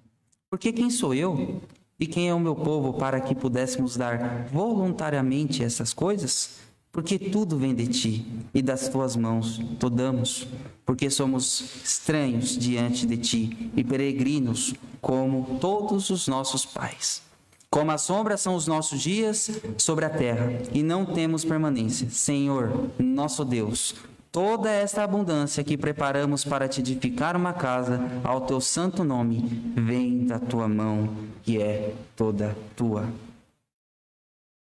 Porque 0.54 0.72
quem 0.72 0.92
sou 0.92 1.16
eu 1.16 1.64
e 2.00 2.06
quem 2.06 2.30
é 2.30 2.34
o 2.34 2.40
meu 2.40 2.54
povo 2.54 2.94
para 2.94 3.20
que 3.20 3.34
pudéssemos 3.34 3.98
dar 3.98 4.46
voluntariamente 4.54 5.64
essas 5.64 5.96
coisas? 5.96 6.60
Porque 6.92 7.18
tudo 7.18 7.58
vem 7.58 7.74
de 7.74 7.88
ti 7.88 8.24
e 8.54 8.62
das 8.62 8.88
tuas 8.88 9.16
mãos 9.16 9.60
tu 9.80 9.90
damos, 9.90 10.46
porque 10.86 11.10
somos 11.10 11.82
estranhos 11.84 12.56
diante 12.56 13.08
de 13.08 13.18
ti 13.18 13.72
e 13.76 13.84
peregrinos 13.84 14.76
como 15.02 15.58
todos 15.60 16.12
os 16.12 16.28
nossos 16.28 16.68
pais. 16.68 17.24
Como 17.68 17.90
a 17.90 17.98
sombra 17.98 18.38
são 18.38 18.54
os 18.54 18.68
nossos 18.68 19.02
dias 19.02 19.50
sobre 19.80 20.06
a 20.06 20.10
terra, 20.12 20.52
e 20.72 20.84
não 20.84 21.04
temos 21.04 21.44
permanência. 21.44 22.12
Senhor, 22.12 22.92
nosso 23.00 23.44
Deus, 23.44 23.96
toda 24.34 24.72
esta 24.72 25.04
abundância 25.04 25.64
que 25.64 25.78
preparamos 25.78 26.44
para 26.44 26.68
te 26.68 26.82
edificar 26.82 27.38
uma 27.38 27.54
casa 27.54 28.02
ao 28.24 28.42
teu 28.42 28.60
santo 28.60 29.04
nome 29.04 29.38
vem 29.76 30.26
da 30.26 30.40
tua 30.40 30.68
mão, 30.68 31.16
que 31.44 31.62
é 31.62 31.94
toda 32.16 32.58
tua. 32.76 33.08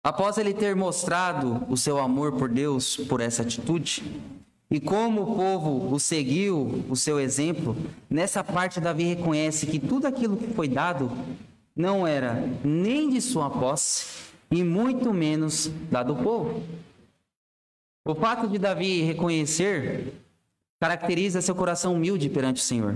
Após 0.02 0.38
ele 0.38 0.54
ter 0.54 0.74
mostrado 0.74 1.66
o 1.68 1.76
seu 1.76 1.98
amor 1.98 2.32
por 2.32 2.48
Deus 2.48 2.96
por 2.96 3.20
essa 3.20 3.42
atitude, 3.42 4.02
e 4.70 4.80
como 4.80 5.22
o 5.22 5.36
povo 5.36 5.94
o 5.94 6.00
seguiu, 6.00 6.84
o 6.88 6.96
seu 6.96 7.20
exemplo, 7.20 7.76
nessa 8.08 8.42
parte 8.42 8.80
Davi 8.80 9.04
reconhece 9.04 9.66
que 9.66 9.78
tudo 9.78 10.06
aquilo 10.06 10.38
que 10.38 10.46
foi 10.54 10.68
dado 10.68 11.12
não 11.76 12.06
era 12.06 12.42
nem 12.64 13.10
de 13.10 13.20
sua 13.20 13.50
posse 13.50 14.06
e 14.50 14.64
muito 14.64 15.12
menos 15.12 15.70
da 15.90 16.02
do 16.02 16.16
povo. 16.16 16.62
O 18.08 18.14
fato 18.14 18.48
de 18.48 18.58
Davi 18.58 19.02
reconhecer 19.02 20.14
caracteriza 20.80 21.42
seu 21.42 21.54
coração 21.54 21.94
humilde 21.94 22.30
perante 22.30 22.58
o 22.58 22.64
Senhor, 22.64 22.94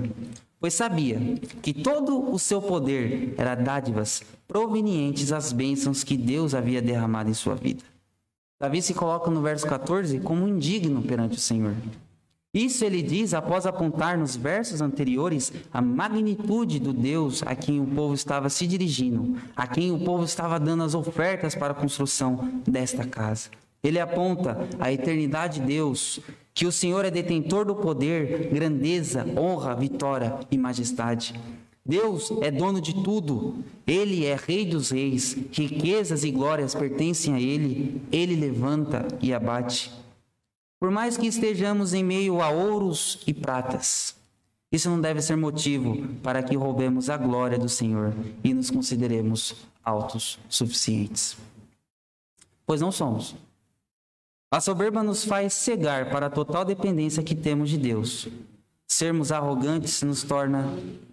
pois 0.59 0.73
sabia 0.73 1.21
que 1.61 1.75
todo 1.75 2.33
o 2.33 2.39
seu 2.39 2.63
poder 2.63 3.35
era 3.37 3.55
dádivas 3.55 4.23
provenientes 4.49 5.29
das 5.29 5.53
bênçãos 5.53 6.03
que 6.03 6.17
Deus 6.17 6.55
havia 6.55 6.81
derramado 6.81 7.29
em 7.29 7.35
sua 7.35 7.55
vida. 7.55 7.85
Davi 8.59 8.81
se 8.81 8.95
coloca 8.95 9.31
no 9.31 9.43
verso 9.43 9.67
14 9.67 10.19
como 10.21 10.49
indigno 10.49 11.03
perante 11.03 11.37
o 11.37 11.41
Senhor. 11.41 11.75
Isso 12.55 12.83
ele 12.83 13.03
diz 13.03 13.35
após 13.35 13.67
apontar 13.67 14.17
nos 14.17 14.35
versos 14.35 14.81
anteriores 14.81 15.53
a 15.71 15.83
magnitude 15.83 16.79
do 16.79 16.95
Deus 16.95 17.43
a 17.43 17.55
quem 17.55 17.79
o 17.81 17.87
povo 17.87 18.15
estava 18.15 18.49
se 18.49 18.67
dirigindo, 18.67 19.37
a 19.55 19.67
quem 19.67 19.93
o 19.93 19.99
povo 19.99 20.25
estava 20.25 20.59
dando 20.59 20.85
as 20.85 20.95
ofertas 20.95 21.55
para 21.55 21.73
a 21.73 21.77
construção 21.77 22.63
desta 22.67 23.05
casa. 23.05 23.51
Ele 23.83 23.99
aponta 23.99 24.69
a 24.79 24.93
eternidade 24.93 25.61
de 25.61 25.67
Deus, 25.67 26.21
que 26.55 26.67
o 26.67 26.73
Senhor 26.73 27.05
é 27.05 27.11
detentor 27.11 27.65
do 27.65 27.75
poder, 27.75 28.49
grandeza, 28.53 29.27
honra, 29.37 29.75
vitória 29.75 30.39
e 30.51 30.57
majestade. 30.57 31.35
Deus 31.85 32.31
é 32.41 32.51
dono 32.51 32.81
de 32.81 33.03
tudo, 33.03 33.57
Ele 33.85 34.25
é 34.25 34.37
Rei 34.37 34.65
dos 34.65 34.91
Reis, 34.91 35.37
riquezas 35.51 36.23
e 36.23 36.31
glórias 36.31 36.77
pertencem 36.77 37.35
a 37.35 37.41
Ele, 37.41 38.01
Ele 38.13 38.37
levanta 38.37 39.09
e 39.21 39.35
abate. 39.35 39.91
Por 40.79 40.93
mais 40.93 41.17
que 41.17 41.27
estejamos 41.27 41.93
em 41.93 42.05
meio 42.05 42.41
a 42.41 42.51
ouros 42.51 43.21
e 43.27 43.35
pratas, 43.35 44.15
isso 44.71 44.89
não 44.89 45.01
deve 45.01 45.21
ser 45.21 45.37
motivo 45.37 46.07
para 46.23 46.43
que 46.43 46.57
roubemos 46.57 47.11
a 47.11 47.17
glória 47.17 47.59
do 47.59 47.69
Senhor 47.69 48.15
e 48.45 48.55
nos 48.55 48.71
consideremos 48.71 49.55
altos 49.85 50.39
suficientes. 50.49 51.37
Pois 52.65 52.81
não 52.81 52.93
somos. 52.93 53.35
A 54.53 54.61
soberba 54.61 55.03
nos 55.03 55.25
faz 55.25 55.55
cegar 55.55 56.11
para 56.11 56.27
a 56.27 56.31
total 56.31 56.63
dependência 56.63 57.23
que 57.23 57.35
temos 57.35 57.71
de 57.71 57.79
Deus. 57.79 58.29
sermos 58.87 59.33
arrogantes 59.33 60.03
nos 60.03 60.23
torna 60.23 60.67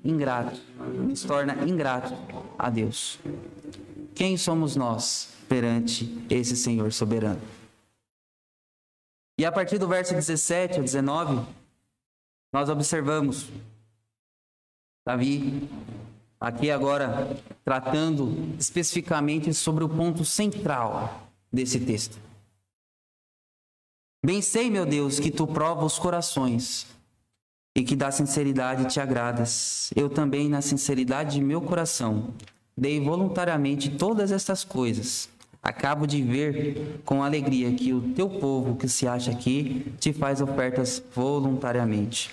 ingrato, 0.03 0.59
nos 1.07 1.23
torna 1.23 1.53
ingrato 1.65 2.13
a 2.57 2.69
Deus. 2.69 3.17
Quem 4.13 4.35
somos 4.35 4.75
nós 4.75 5.29
perante 5.47 6.21
esse 6.29 6.57
Senhor 6.57 6.91
soberano? 6.91 7.39
E 9.39 9.45
a 9.45 9.51
partir 9.53 9.77
do 9.77 9.87
verso 9.87 10.13
17 10.13 10.79
ao 10.79 10.83
19, 10.83 11.41
nós 12.51 12.67
observamos 12.67 13.47
Davi 15.07 15.69
aqui 16.41 16.69
agora 16.69 17.39
tratando 17.63 18.53
especificamente 18.59 19.53
sobre 19.53 19.85
o 19.85 19.87
ponto 19.87 20.25
central 20.25 21.29
desse 21.49 21.79
texto. 21.79 22.28
Bem 24.25 24.41
sei, 24.41 24.69
meu 24.69 24.85
Deus, 24.85 25.17
que 25.17 25.31
tu 25.31 25.47
prova 25.47 25.85
os 25.85 25.97
corações 25.97 26.85
e 27.73 27.83
que 27.83 27.95
da 27.95 28.11
sinceridade 28.11 28.91
te 28.91 28.99
agradas. 28.99 29.91
Eu 29.95 30.09
também, 30.09 30.49
na 30.49 30.61
sinceridade 30.61 31.35
de 31.35 31.41
meu 31.41 31.61
coração, 31.61 32.33
dei 32.77 32.99
voluntariamente 32.99 33.89
todas 33.89 34.33
estas 34.33 34.65
coisas. 34.65 35.29
Acabo 35.63 36.05
de 36.05 36.21
ver 36.21 37.01
com 37.05 37.23
alegria 37.23 37.71
que 37.73 37.93
o 37.93 38.13
teu 38.13 38.29
povo 38.29 38.75
que 38.75 38.89
se 38.89 39.07
acha 39.07 39.31
aqui 39.31 39.89
te 40.01 40.11
faz 40.11 40.41
ofertas 40.41 41.01
voluntariamente. 41.15 42.29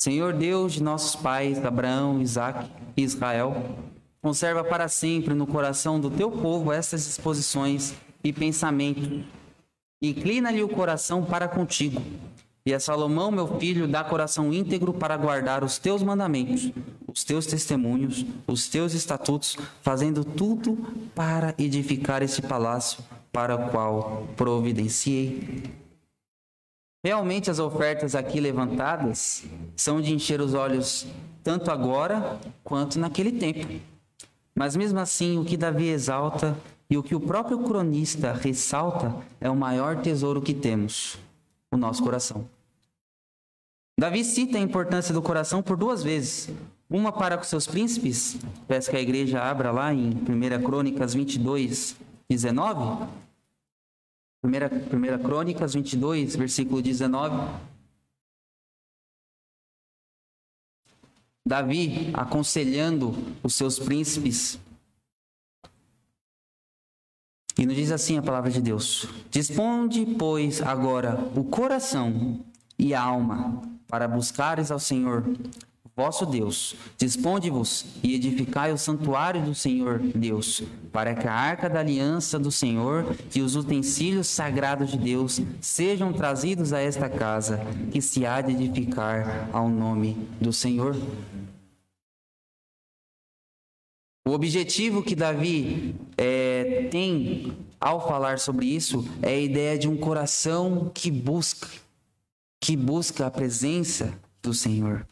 Senhor 0.00 0.32
Deus 0.32 0.72
de 0.72 0.82
nossos 0.82 1.14
pais, 1.14 1.62
Abraão, 1.62 2.22
Isaac 2.22 2.70
e 2.96 3.02
Israel, 3.02 3.76
conserva 4.22 4.64
para 4.64 4.88
sempre 4.88 5.34
no 5.34 5.46
coração 5.46 6.00
do 6.00 6.10
teu 6.10 6.30
povo 6.30 6.72
estas 6.72 7.04
disposições 7.04 7.92
e 8.22 8.32
pensamentos 8.32 9.22
Inclina-lhe 10.04 10.62
o 10.62 10.68
coração 10.68 11.24
para 11.24 11.48
contigo. 11.48 12.02
E 12.66 12.74
a 12.74 12.78
Salomão, 12.78 13.30
meu 13.30 13.58
filho, 13.58 13.88
dá 13.88 14.04
coração 14.04 14.52
íntegro 14.52 14.92
para 14.92 15.16
guardar 15.16 15.64
os 15.64 15.78
teus 15.78 16.02
mandamentos, 16.02 16.70
os 17.06 17.24
teus 17.24 17.46
testemunhos, 17.46 18.26
os 18.46 18.68
teus 18.68 18.92
estatutos, 18.92 19.56
fazendo 19.80 20.22
tudo 20.22 20.76
para 21.14 21.54
edificar 21.58 22.22
este 22.22 22.42
palácio 22.42 23.02
para 23.32 23.54
o 23.54 23.70
qual 23.70 24.28
providenciei. 24.36 25.62
Realmente 27.02 27.50
as 27.50 27.58
ofertas 27.58 28.14
aqui 28.14 28.40
levantadas 28.40 29.44
são 29.74 30.02
de 30.02 30.12
encher 30.12 30.40
os 30.40 30.52
olhos 30.52 31.06
tanto 31.42 31.70
agora 31.70 32.38
quanto 32.62 32.98
naquele 32.98 33.32
tempo. 33.32 33.80
Mas 34.54 34.76
mesmo 34.76 34.98
assim, 34.98 35.38
o 35.38 35.44
que 35.44 35.56
Davi 35.56 35.88
exalta 35.88 36.56
e 36.88 36.96
o 36.96 37.02
que 37.02 37.14
o 37.14 37.20
próprio 37.20 37.58
cronista 37.64 38.32
ressalta 38.32 39.14
é 39.40 39.48
o 39.48 39.56
maior 39.56 40.02
tesouro 40.02 40.42
que 40.42 40.54
temos, 40.54 41.18
o 41.72 41.76
nosso 41.76 42.02
coração. 42.02 42.48
Davi 43.98 44.24
cita 44.24 44.58
a 44.58 44.60
importância 44.60 45.14
do 45.14 45.22
coração 45.22 45.62
por 45.62 45.76
duas 45.76 46.02
vezes. 46.02 46.50
Uma 46.90 47.12
para 47.12 47.38
com 47.38 47.44
seus 47.44 47.66
príncipes, 47.66 48.36
peço 48.68 48.90
que 48.90 48.96
a 48.96 49.00
igreja 49.00 49.42
abra 49.42 49.70
lá 49.70 49.94
em 49.94 50.10
1 50.10 50.62
Crônicas 50.64 51.14
22, 51.14 51.96
19. 52.28 53.08
1 54.44 55.22
Crônicas 55.22 55.74
22, 55.74 56.36
versículo 56.36 56.82
19. 56.82 57.48
Davi 61.46 62.10
aconselhando 62.14 63.14
os 63.42 63.54
seus 63.54 63.78
príncipes 63.78 64.58
e 67.58 67.66
nos 67.66 67.76
diz 67.76 67.92
assim 67.92 68.18
a 68.18 68.22
palavra 68.22 68.50
de 68.50 68.60
Deus: 68.60 69.06
Disponde, 69.30 70.06
pois, 70.18 70.60
agora 70.62 71.30
o 71.34 71.44
coração 71.44 72.40
e 72.78 72.94
a 72.94 73.02
alma 73.02 73.62
para 73.86 74.08
buscares 74.08 74.70
ao 74.70 74.78
Senhor 74.78 75.24
vosso 75.96 76.26
Deus. 76.26 76.74
Disponde-vos 76.98 77.86
e 78.02 78.14
edificai 78.14 78.72
o 78.72 78.78
santuário 78.78 79.42
do 79.42 79.54
Senhor 79.54 79.98
Deus, 79.98 80.62
para 80.92 81.14
que 81.14 81.28
a 81.28 81.32
arca 81.32 81.68
da 81.68 81.80
aliança 81.80 82.38
do 82.38 82.50
Senhor 82.50 83.14
e 83.34 83.40
os 83.40 83.54
utensílios 83.54 84.26
sagrados 84.26 84.90
de 84.90 84.98
Deus 84.98 85.40
sejam 85.60 86.12
trazidos 86.12 86.72
a 86.72 86.80
esta 86.80 87.08
casa, 87.08 87.60
que 87.92 88.02
se 88.02 88.26
há 88.26 88.40
de 88.40 88.52
edificar 88.52 89.48
ao 89.52 89.68
nome 89.68 90.28
do 90.40 90.52
Senhor. 90.52 90.96
O 94.26 94.30
objetivo 94.30 95.02
que 95.02 95.14
Davi 95.14 95.94
é, 96.16 96.88
tem 96.90 97.54
ao 97.78 98.08
falar 98.08 98.38
sobre 98.38 98.64
isso 98.64 99.06
é 99.20 99.28
a 99.28 99.38
ideia 99.38 99.78
de 99.78 99.86
um 99.86 99.98
coração 99.98 100.90
que 100.94 101.10
busca, 101.10 101.68
que 102.58 102.74
busca 102.74 103.26
a 103.26 103.30
presença 103.30 104.18
do 104.42 104.54
Senhor. 104.54 105.06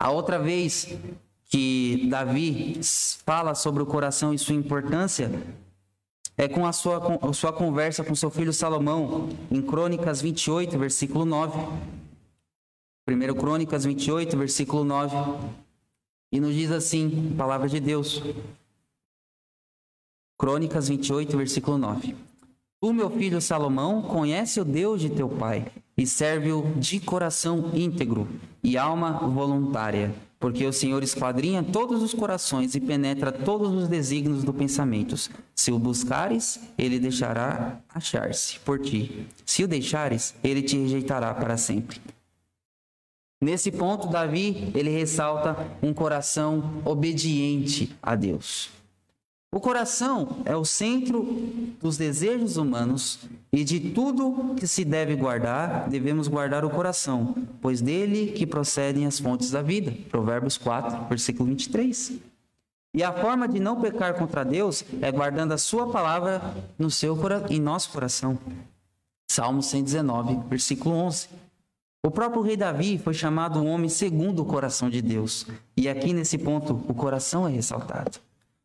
A 0.00 0.10
outra 0.10 0.38
vez 0.38 0.88
que 1.50 2.08
Davi 2.08 2.80
fala 3.26 3.54
sobre 3.54 3.82
o 3.82 3.86
coração 3.86 4.32
e 4.32 4.38
sua 4.38 4.54
importância 4.54 5.30
é 6.34 6.48
com 6.48 6.64
a 6.64 6.72
sua, 6.72 6.98
com 6.98 7.28
a 7.28 7.32
sua 7.34 7.52
conversa 7.52 8.02
com 8.02 8.14
seu 8.14 8.30
filho 8.30 8.54
Salomão, 8.54 9.28
em 9.50 9.60
Crônicas 9.60 10.22
28, 10.22 10.78
versículo 10.78 11.26
9. 11.26 11.58
1 13.06 13.34
Crônicas 13.34 13.84
28, 13.84 14.34
versículo 14.36 14.82
9. 14.82 15.65
E 16.36 16.40
nos 16.40 16.54
diz 16.54 16.70
assim, 16.70 17.34
palavra 17.34 17.66
de 17.66 17.80
Deus. 17.80 18.22
Crônicas 20.38 20.86
28, 20.86 21.34
versículo 21.34 21.78
9. 21.78 22.14
Tu, 22.78 22.92
meu 22.92 23.08
filho 23.08 23.40
Salomão, 23.40 24.02
conhece 24.02 24.60
o 24.60 24.64
Deus 24.66 25.00
de 25.00 25.08
teu 25.08 25.30
pai 25.30 25.72
e 25.96 26.06
serve-o 26.06 26.74
de 26.76 27.00
coração 27.00 27.70
íntegro 27.72 28.28
e 28.62 28.76
alma 28.76 29.12
voluntária, 29.12 30.14
porque 30.38 30.66
o 30.66 30.74
Senhor 30.74 31.02
esquadrinha 31.02 31.62
todos 31.62 32.02
os 32.02 32.12
corações 32.12 32.74
e 32.74 32.80
penetra 32.80 33.32
todos 33.32 33.72
os 33.72 33.88
desígnios 33.88 34.44
do 34.44 34.52
pensamento. 34.52 35.16
Se 35.54 35.72
o 35.72 35.78
buscares, 35.78 36.60
ele 36.76 36.98
deixará 36.98 37.80
achar-se 37.88 38.58
por 38.58 38.78
ti. 38.78 39.26
Se 39.46 39.64
o 39.64 39.68
deixares, 39.68 40.34
ele 40.44 40.60
te 40.60 40.76
rejeitará 40.76 41.32
para 41.32 41.56
sempre. 41.56 41.98
Nesse 43.40 43.70
ponto, 43.70 44.08
Davi, 44.08 44.72
ele 44.74 44.90
ressalta 44.90 45.56
um 45.82 45.92
coração 45.92 46.80
obediente 46.84 47.94
a 48.02 48.14
Deus. 48.14 48.70
O 49.52 49.60
coração 49.60 50.42
é 50.44 50.56
o 50.56 50.64
centro 50.64 51.22
dos 51.80 51.96
desejos 51.96 52.56
humanos 52.56 53.20
e 53.52 53.64
de 53.64 53.78
tudo 53.80 54.54
que 54.56 54.66
se 54.66 54.84
deve 54.84 55.14
guardar, 55.16 55.88
devemos 55.88 56.28
guardar 56.28 56.64
o 56.64 56.70
coração, 56.70 57.34
pois 57.60 57.80
dele 57.80 58.32
que 58.32 58.46
procedem 58.46 59.06
as 59.06 59.18
fontes 59.18 59.50
da 59.50 59.62
vida. 59.62 59.94
Provérbios 60.10 60.58
4, 60.58 61.08
versículo 61.08 61.48
23. 61.48 62.14
E 62.94 63.02
a 63.02 63.12
forma 63.12 63.46
de 63.46 63.60
não 63.60 63.80
pecar 63.80 64.14
contra 64.14 64.44
Deus 64.44 64.84
é 65.00 65.12
guardando 65.12 65.52
a 65.52 65.58
sua 65.58 65.90
palavra 65.90 66.54
no 66.78 66.90
seu 66.90 67.18
em 67.50 67.60
nosso 67.60 67.90
coração. 67.90 68.38
Salmo 69.30 69.62
119, 69.62 70.48
versículo 70.48 70.94
11. 70.96 71.28
O 72.06 72.10
próprio 72.12 72.40
rei 72.40 72.56
Davi 72.56 72.98
foi 72.98 73.12
chamado 73.12 73.58
um 73.58 73.66
homem 73.66 73.88
segundo 73.88 74.40
o 74.40 74.44
coração 74.44 74.88
de 74.88 75.02
Deus. 75.02 75.44
E 75.76 75.88
aqui 75.88 76.12
nesse 76.12 76.38
ponto, 76.38 76.80
o 76.86 76.94
coração 76.94 77.48
é 77.48 77.50
ressaltado. 77.50 78.20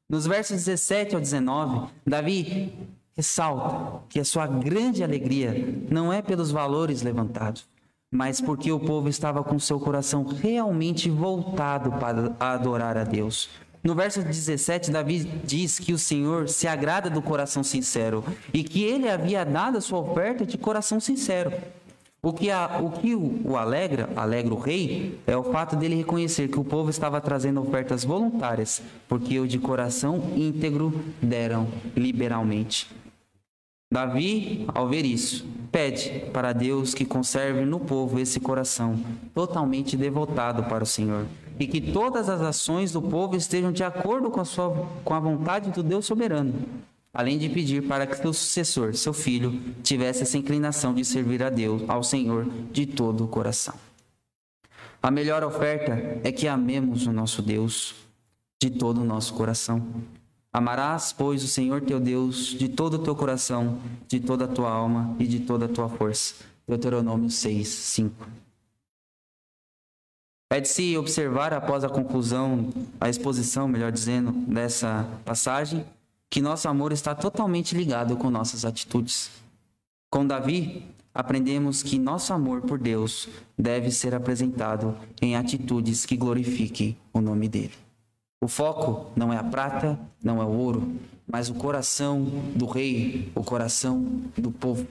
Nos 0.08 0.28
versos 0.28 0.58
17 0.58 1.16
ao 1.16 1.22
19, 1.22 1.88
Davi 2.06 2.72
ressalta 3.18 4.04
que 4.10 4.20
a 4.20 4.24
sua 4.24 4.46
grande 4.46 5.04
alegria 5.04 5.76
não 5.90 6.14
é 6.14 6.22
pelos 6.22 6.52
valores 6.52 7.02
levantados, 7.02 7.66
mas 8.12 8.40
porque 8.40 8.72
o 8.72 8.80
povo 8.80 9.10
estava 9.10 9.44
com 9.44 9.58
seu 9.58 9.80
coração 9.80 10.24
realmente 10.24 11.10
voltado 11.10 11.94
para 11.94 12.36
adorar 12.40 12.96
a 12.96 13.04
Deus. 13.04 13.50
No 13.84 13.96
verso 13.96 14.22
17, 14.22 14.92
Davi 14.92 15.24
diz 15.44 15.80
que 15.80 15.94
o 15.94 15.98
Senhor 15.98 16.48
se 16.48 16.68
agrada 16.68 17.10
do 17.10 17.24
coração 17.24 17.64
sincero 17.64 18.24
e 18.54 18.64
que 18.64 18.84
ele 18.84 19.10
havia 19.10 19.44
dado 19.44 19.80
a 19.80 19.82
sua 19.82 19.98
oferta 19.98 20.46
de 20.46 20.60
coração 20.60 21.00
sincero. 21.00 21.52
O 22.24 22.32
que, 22.32 22.52
a, 22.52 22.80
o, 22.80 22.92
que 22.92 23.16
o, 23.16 23.42
o 23.44 23.58
alegra, 23.58 24.08
alegra 24.16 24.54
o 24.54 24.60
rei, 24.60 25.20
é 25.26 25.36
o 25.36 25.44
fato 25.46 25.76
dele 25.76 25.96
reconhecer 25.96 26.50
que 26.50 26.60
o 26.60 26.64
povo 26.64 26.92
estava 26.92 27.20
trazendo 27.20 27.60
ofertas 27.60 28.06
voluntárias, 28.06 28.80
porque 29.08 29.40
o 29.40 29.48
de 29.48 29.58
coração 29.58 30.22
íntegro 30.36 30.94
deram 31.20 31.68
liberalmente. 31.96 32.88
Davi, 33.92 34.68
ao 34.68 34.88
ver 34.88 35.04
isso, 35.04 35.48
pede 35.72 36.30
para 36.32 36.54
Deus 36.54 36.94
que 36.94 37.06
conserve 37.06 37.66
no 37.66 37.80
povo 37.80 38.20
esse 38.20 38.40
coração 38.40 39.04
totalmente 39.34 39.98
devotado 39.98 40.66
para 40.66 40.84
o 40.84 40.88
Senhor 40.88 41.26
e 41.60 41.66
que 41.66 41.82
todas 41.82 42.30
as 42.30 42.40
ações 42.42 42.92
do 42.92 43.02
povo 43.02 43.36
estejam 43.36 43.72
de 43.72 43.84
acordo 43.84 44.30
com 44.30 44.40
a, 44.40 44.46
sua, 44.46 44.88
com 45.04 45.14
a 45.16 45.20
vontade 45.20 45.72
do 45.72 45.82
Deus 45.82 46.06
soberano 46.06 46.54
além 47.14 47.38
de 47.38 47.50
pedir 47.50 47.88
para 47.88 48.08
que 48.08 48.16
seu 48.16 48.34
sucessor, 48.34 48.94
seu 48.96 49.14
filho, 49.14 49.60
tivesse 49.84 50.24
essa 50.24 50.38
inclinação 50.38 50.94
de 50.94 51.04
servir 51.04 51.44
a 51.44 51.50
Deus, 51.50 51.84
ao 51.90 52.04
Senhor, 52.04 52.48
de 52.72 52.86
todo 52.86 53.26
o 53.26 53.28
coração. 53.28 53.76
A 55.04 55.10
melhor 55.12 55.44
oferta 55.44 55.94
é 56.24 56.32
que 56.32 56.48
amemos 56.48 57.08
o 57.08 57.12
nosso 57.12 57.42
Deus 57.42 57.96
de 58.62 58.70
todo 58.70 59.02
o 59.02 59.04
nosso 59.04 59.34
coração. 59.34 59.84
Amarás, 60.54 61.12
pois, 61.12 61.44
o 61.44 61.48
Senhor 61.48 61.82
teu 61.82 62.00
Deus 62.00 62.48
de 62.48 62.70
todo 62.70 62.96
o 62.96 63.00
teu 63.00 63.16
coração, 63.16 63.80
de 64.08 64.20
toda 64.20 64.46
a 64.46 64.48
tua 64.48 64.70
alma 64.70 65.16
e 65.18 65.26
de 65.26 65.40
toda 65.40 65.66
a 65.66 65.70
tua 65.70 65.90
força. 65.90 66.36
Deuteronômio 66.68 67.30
6, 67.30 67.68
5. 67.68 68.28
É 70.52 70.60
de 70.60 70.68
se 70.68 70.98
observar 70.98 71.54
após 71.54 71.84
a 71.84 71.90
conclusão, 71.90 72.70
a 73.00 73.10
exposição, 73.10 73.68
melhor 73.68 73.92
dizendo, 73.92 74.32
dessa 74.32 75.08
passagem, 75.26 75.86
que 76.32 76.42
nosso 76.42 76.70
amor 76.70 76.94
está 76.94 77.14
totalmente 77.14 77.76
ligado 77.76 78.16
com 78.16 78.30
nossas 78.30 78.64
atitudes. 78.64 79.30
Com 80.10 80.26
Davi, 80.26 80.86
aprendemos 81.14 81.84
que 81.84 82.00
nosso 82.00 82.32
amor 82.34 82.62
por 82.62 82.80
Deus 82.80 83.28
deve 83.58 83.92
ser 83.92 84.16
apresentado 84.16 84.98
em 85.22 85.36
atitudes 85.36 86.06
que 86.06 86.16
glorifiquem 86.16 86.98
o 87.12 87.20
nome 87.20 87.50
dele. 87.50 87.74
O 88.42 88.48
foco 88.48 89.12
não 89.14 89.34
é 89.34 89.38
a 89.38 89.44
prata, 89.44 90.00
não 90.24 90.42
é 90.42 90.46
o 90.46 90.58
ouro, 90.58 90.96
mas 91.28 91.50
o 91.50 91.54
coração 91.54 92.24
do 92.56 92.66
rei, 92.66 93.30
o 93.36 93.44
coração 93.44 94.02
do 94.38 94.52
povo. 94.52 94.88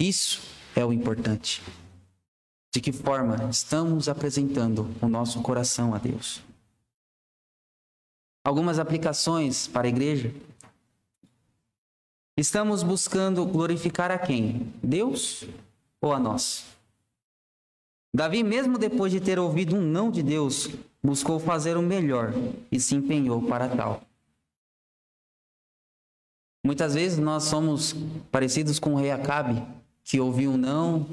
Isso 0.00 0.42
é 0.74 0.84
o 0.84 0.92
importante. 0.92 1.62
De 2.74 2.80
que 2.80 2.90
forma 2.90 3.48
estamos 3.48 4.08
apresentando 4.08 4.90
o 5.00 5.06
nosso 5.06 5.40
coração 5.42 5.94
a 5.94 5.98
Deus? 5.98 6.42
Algumas 8.44 8.78
aplicações 8.78 9.68
para 9.68 9.86
a 9.86 9.90
igreja. 9.90 10.34
Estamos 12.36 12.82
buscando 12.82 13.44
glorificar 13.46 14.10
a 14.10 14.18
quem? 14.18 14.72
Deus 14.82 15.44
ou 16.00 16.12
a 16.12 16.18
nós? 16.18 16.64
Davi, 18.14 18.42
mesmo 18.42 18.78
depois 18.78 19.12
de 19.12 19.20
ter 19.20 19.38
ouvido 19.38 19.76
um 19.76 19.80
não 19.80 20.10
de 20.10 20.22
Deus, 20.22 20.68
buscou 21.02 21.38
fazer 21.38 21.76
o 21.76 21.82
melhor 21.82 22.32
e 22.70 22.80
se 22.80 22.94
empenhou 22.94 23.42
para 23.42 23.68
tal. 23.68 24.02
Muitas 26.64 26.94
vezes 26.94 27.18
nós 27.18 27.44
somos 27.44 27.94
parecidos 28.30 28.78
com 28.78 28.94
o 28.94 28.96
rei 28.96 29.10
Acabe, 29.10 29.62
que 30.04 30.20
ouviu 30.20 30.52
um 30.52 30.56
não 30.56 31.06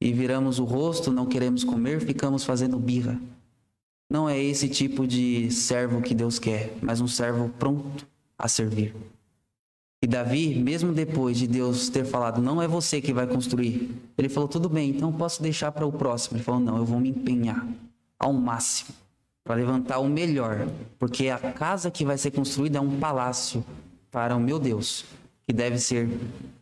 e 0.00 0.12
viramos 0.12 0.58
o 0.58 0.64
rosto, 0.64 1.12
não 1.12 1.26
queremos 1.26 1.62
comer, 1.62 2.00
ficamos 2.00 2.44
fazendo 2.44 2.78
birra. 2.78 3.20
Não 4.10 4.28
é 4.28 4.36
esse 4.36 4.68
tipo 4.68 5.06
de 5.06 5.52
servo 5.52 6.02
que 6.02 6.16
Deus 6.16 6.40
quer, 6.40 6.76
mas 6.82 7.00
um 7.00 7.06
servo 7.06 7.48
pronto 7.50 8.04
a 8.36 8.48
servir. 8.48 8.92
E 10.02 10.06
Davi, 10.06 10.56
mesmo 10.56 10.92
depois 10.92 11.38
de 11.38 11.46
Deus 11.46 11.88
ter 11.88 12.04
falado, 12.04 12.42
não 12.42 12.60
é 12.60 12.66
você 12.66 13.00
que 13.00 13.12
vai 13.12 13.26
construir, 13.26 13.94
ele 14.18 14.28
falou: 14.28 14.48
tudo 14.48 14.68
bem, 14.68 14.90
então 14.90 15.12
posso 15.12 15.40
deixar 15.40 15.70
para 15.70 15.86
o 15.86 15.92
próximo. 15.92 16.38
Ele 16.38 16.44
falou: 16.44 16.60
não, 16.60 16.76
eu 16.76 16.84
vou 16.84 16.98
me 16.98 17.10
empenhar 17.10 17.64
ao 18.18 18.32
máximo 18.32 18.94
para 19.44 19.54
levantar 19.54 19.98
o 19.98 20.08
melhor, 20.08 20.66
porque 20.98 21.28
a 21.28 21.38
casa 21.38 21.90
que 21.90 22.04
vai 22.04 22.18
ser 22.18 22.30
construída 22.32 22.78
é 22.78 22.80
um 22.80 22.98
palácio 22.98 23.64
para 24.10 24.34
o 24.34 24.40
meu 24.40 24.58
Deus, 24.58 25.04
que 25.46 25.52
deve 25.52 25.78
ser 25.78 26.08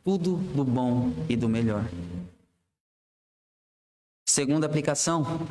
tudo 0.04 0.36
do 0.36 0.64
bom 0.64 1.12
e 1.28 1.36
do 1.36 1.48
melhor. 1.48 1.88
Segunda 4.28 4.66
aplicação, 4.66 5.46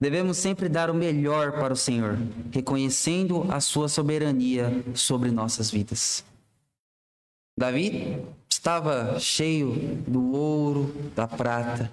devemos 0.00 0.36
sempre 0.36 0.68
dar 0.68 0.90
o 0.90 0.94
melhor 0.94 1.52
para 1.52 1.72
o 1.72 1.76
Senhor, 1.76 2.18
reconhecendo 2.52 3.46
a 3.50 3.60
sua 3.60 3.88
soberania 3.88 4.84
sobre 4.94 5.30
nossas 5.30 5.70
vidas. 5.70 6.24
Davi 7.58 8.22
estava 8.48 9.18
cheio 9.18 9.74
do 10.06 10.32
ouro, 10.32 10.94
da 11.14 11.26
prata, 11.26 11.90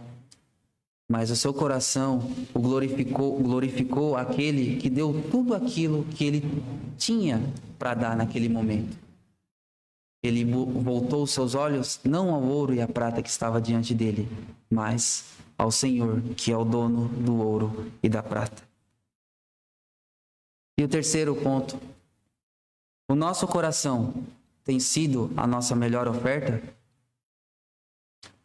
mas 1.09 1.29
o 1.31 1.35
seu 1.35 1.53
coração 1.53 2.29
o 2.53 2.59
glorificou, 2.59 3.37
glorificou 3.39 4.15
aquele 4.15 4.77
que 4.77 4.89
deu 4.89 5.13
tudo 5.31 5.53
aquilo 5.53 6.03
que 6.05 6.25
ele 6.25 6.63
tinha 6.97 7.41
para 7.77 7.93
dar 7.93 8.17
naquele 8.17 8.49
momento. 8.49 8.97
Ele 10.21 10.45
voltou 10.45 11.27
seus 11.27 11.53
olhos 11.53 11.99
não 12.03 12.33
ao 12.33 12.41
ouro 12.41 12.73
e 12.73 12.81
à 12.81 12.87
prata 12.87 13.21
que 13.21 13.29
estava 13.29 13.61
diante 13.61 13.93
dele, 13.93 14.27
mas 14.69 15.25
ao 15.57 15.71
Senhor, 15.71 16.21
que 16.35 16.51
é 16.51 16.57
o 16.57 16.63
dono 16.63 17.07
do 17.07 17.35
ouro 17.37 17.91
e 18.01 18.09
da 18.09 18.21
prata. 18.21 18.63
E 20.77 20.83
o 20.83 20.87
terceiro 20.87 21.35
ponto: 21.35 21.79
o 23.09 23.15
nosso 23.15 23.47
coração 23.47 24.13
tem 24.63 24.79
sido 24.79 25.31
a 25.37 25.45
nossa 25.45 25.75
melhor 25.75 26.07
oferta? 26.07 26.61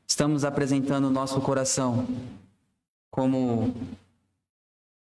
Estamos 0.06 0.44
apresentando 0.44 1.06
o 1.06 1.10
nosso 1.10 1.40
coração 1.40 2.06
como 3.10 3.74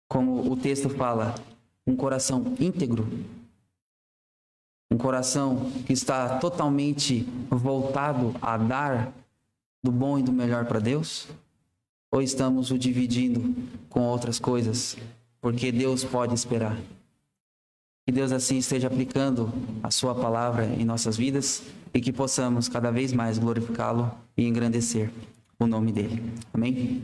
como 0.09 0.51
o 0.51 0.57
texto 0.57 0.89
fala, 0.89 1.35
um 1.87 1.95
coração 1.95 2.55
íntegro, 2.59 3.07
um 4.91 4.97
coração 4.97 5.71
que 5.87 5.93
está 5.93 6.39
totalmente 6.39 7.23
voltado 7.51 8.35
a 8.41 8.57
dar 8.57 9.13
do 9.83 9.93
bom 9.93 10.19
e 10.19 10.23
do 10.23 10.33
melhor 10.33 10.65
para 10.65 10.81
Deus? 10.81 11.29
Ou 12.11 12.23
estamos 12.23 12.71
o 12.71 12.79
dividindo 12.79 13.55
com 13.89 14.01
outras 14.01 14.39
coisas? 14.39 14.97
Porque 15.41 15.71
Deus 15.71 16.05
pode 16.05 16.35
esperar. 16.35 16.77
Que 18.07 18.13
Deus 18.13 18.33
assim 18.33 18.59
esteja 18.59 18.87
aplicando 18.87 19.53
a 19.83 19.91
Sua 19.91 20.15
palavra 20.15 20.65
em 20.65 20.85
nossas 20.85 21.17
vidas 21.17 21.63
e 21.93 22.01
que 22.01 22.13
possamos 22.13 22.69
cada 22.69 22.91
vez 22.91 23.13
mais 23.13 23.39
glorificá-lo 23.39 24.11
e 24.37 24.47
engrandecer 24.47 25.11
o 25.59 25.67
nome 25.67 25.93
dele. 25.93 26.23
Amém? 26.53 27.03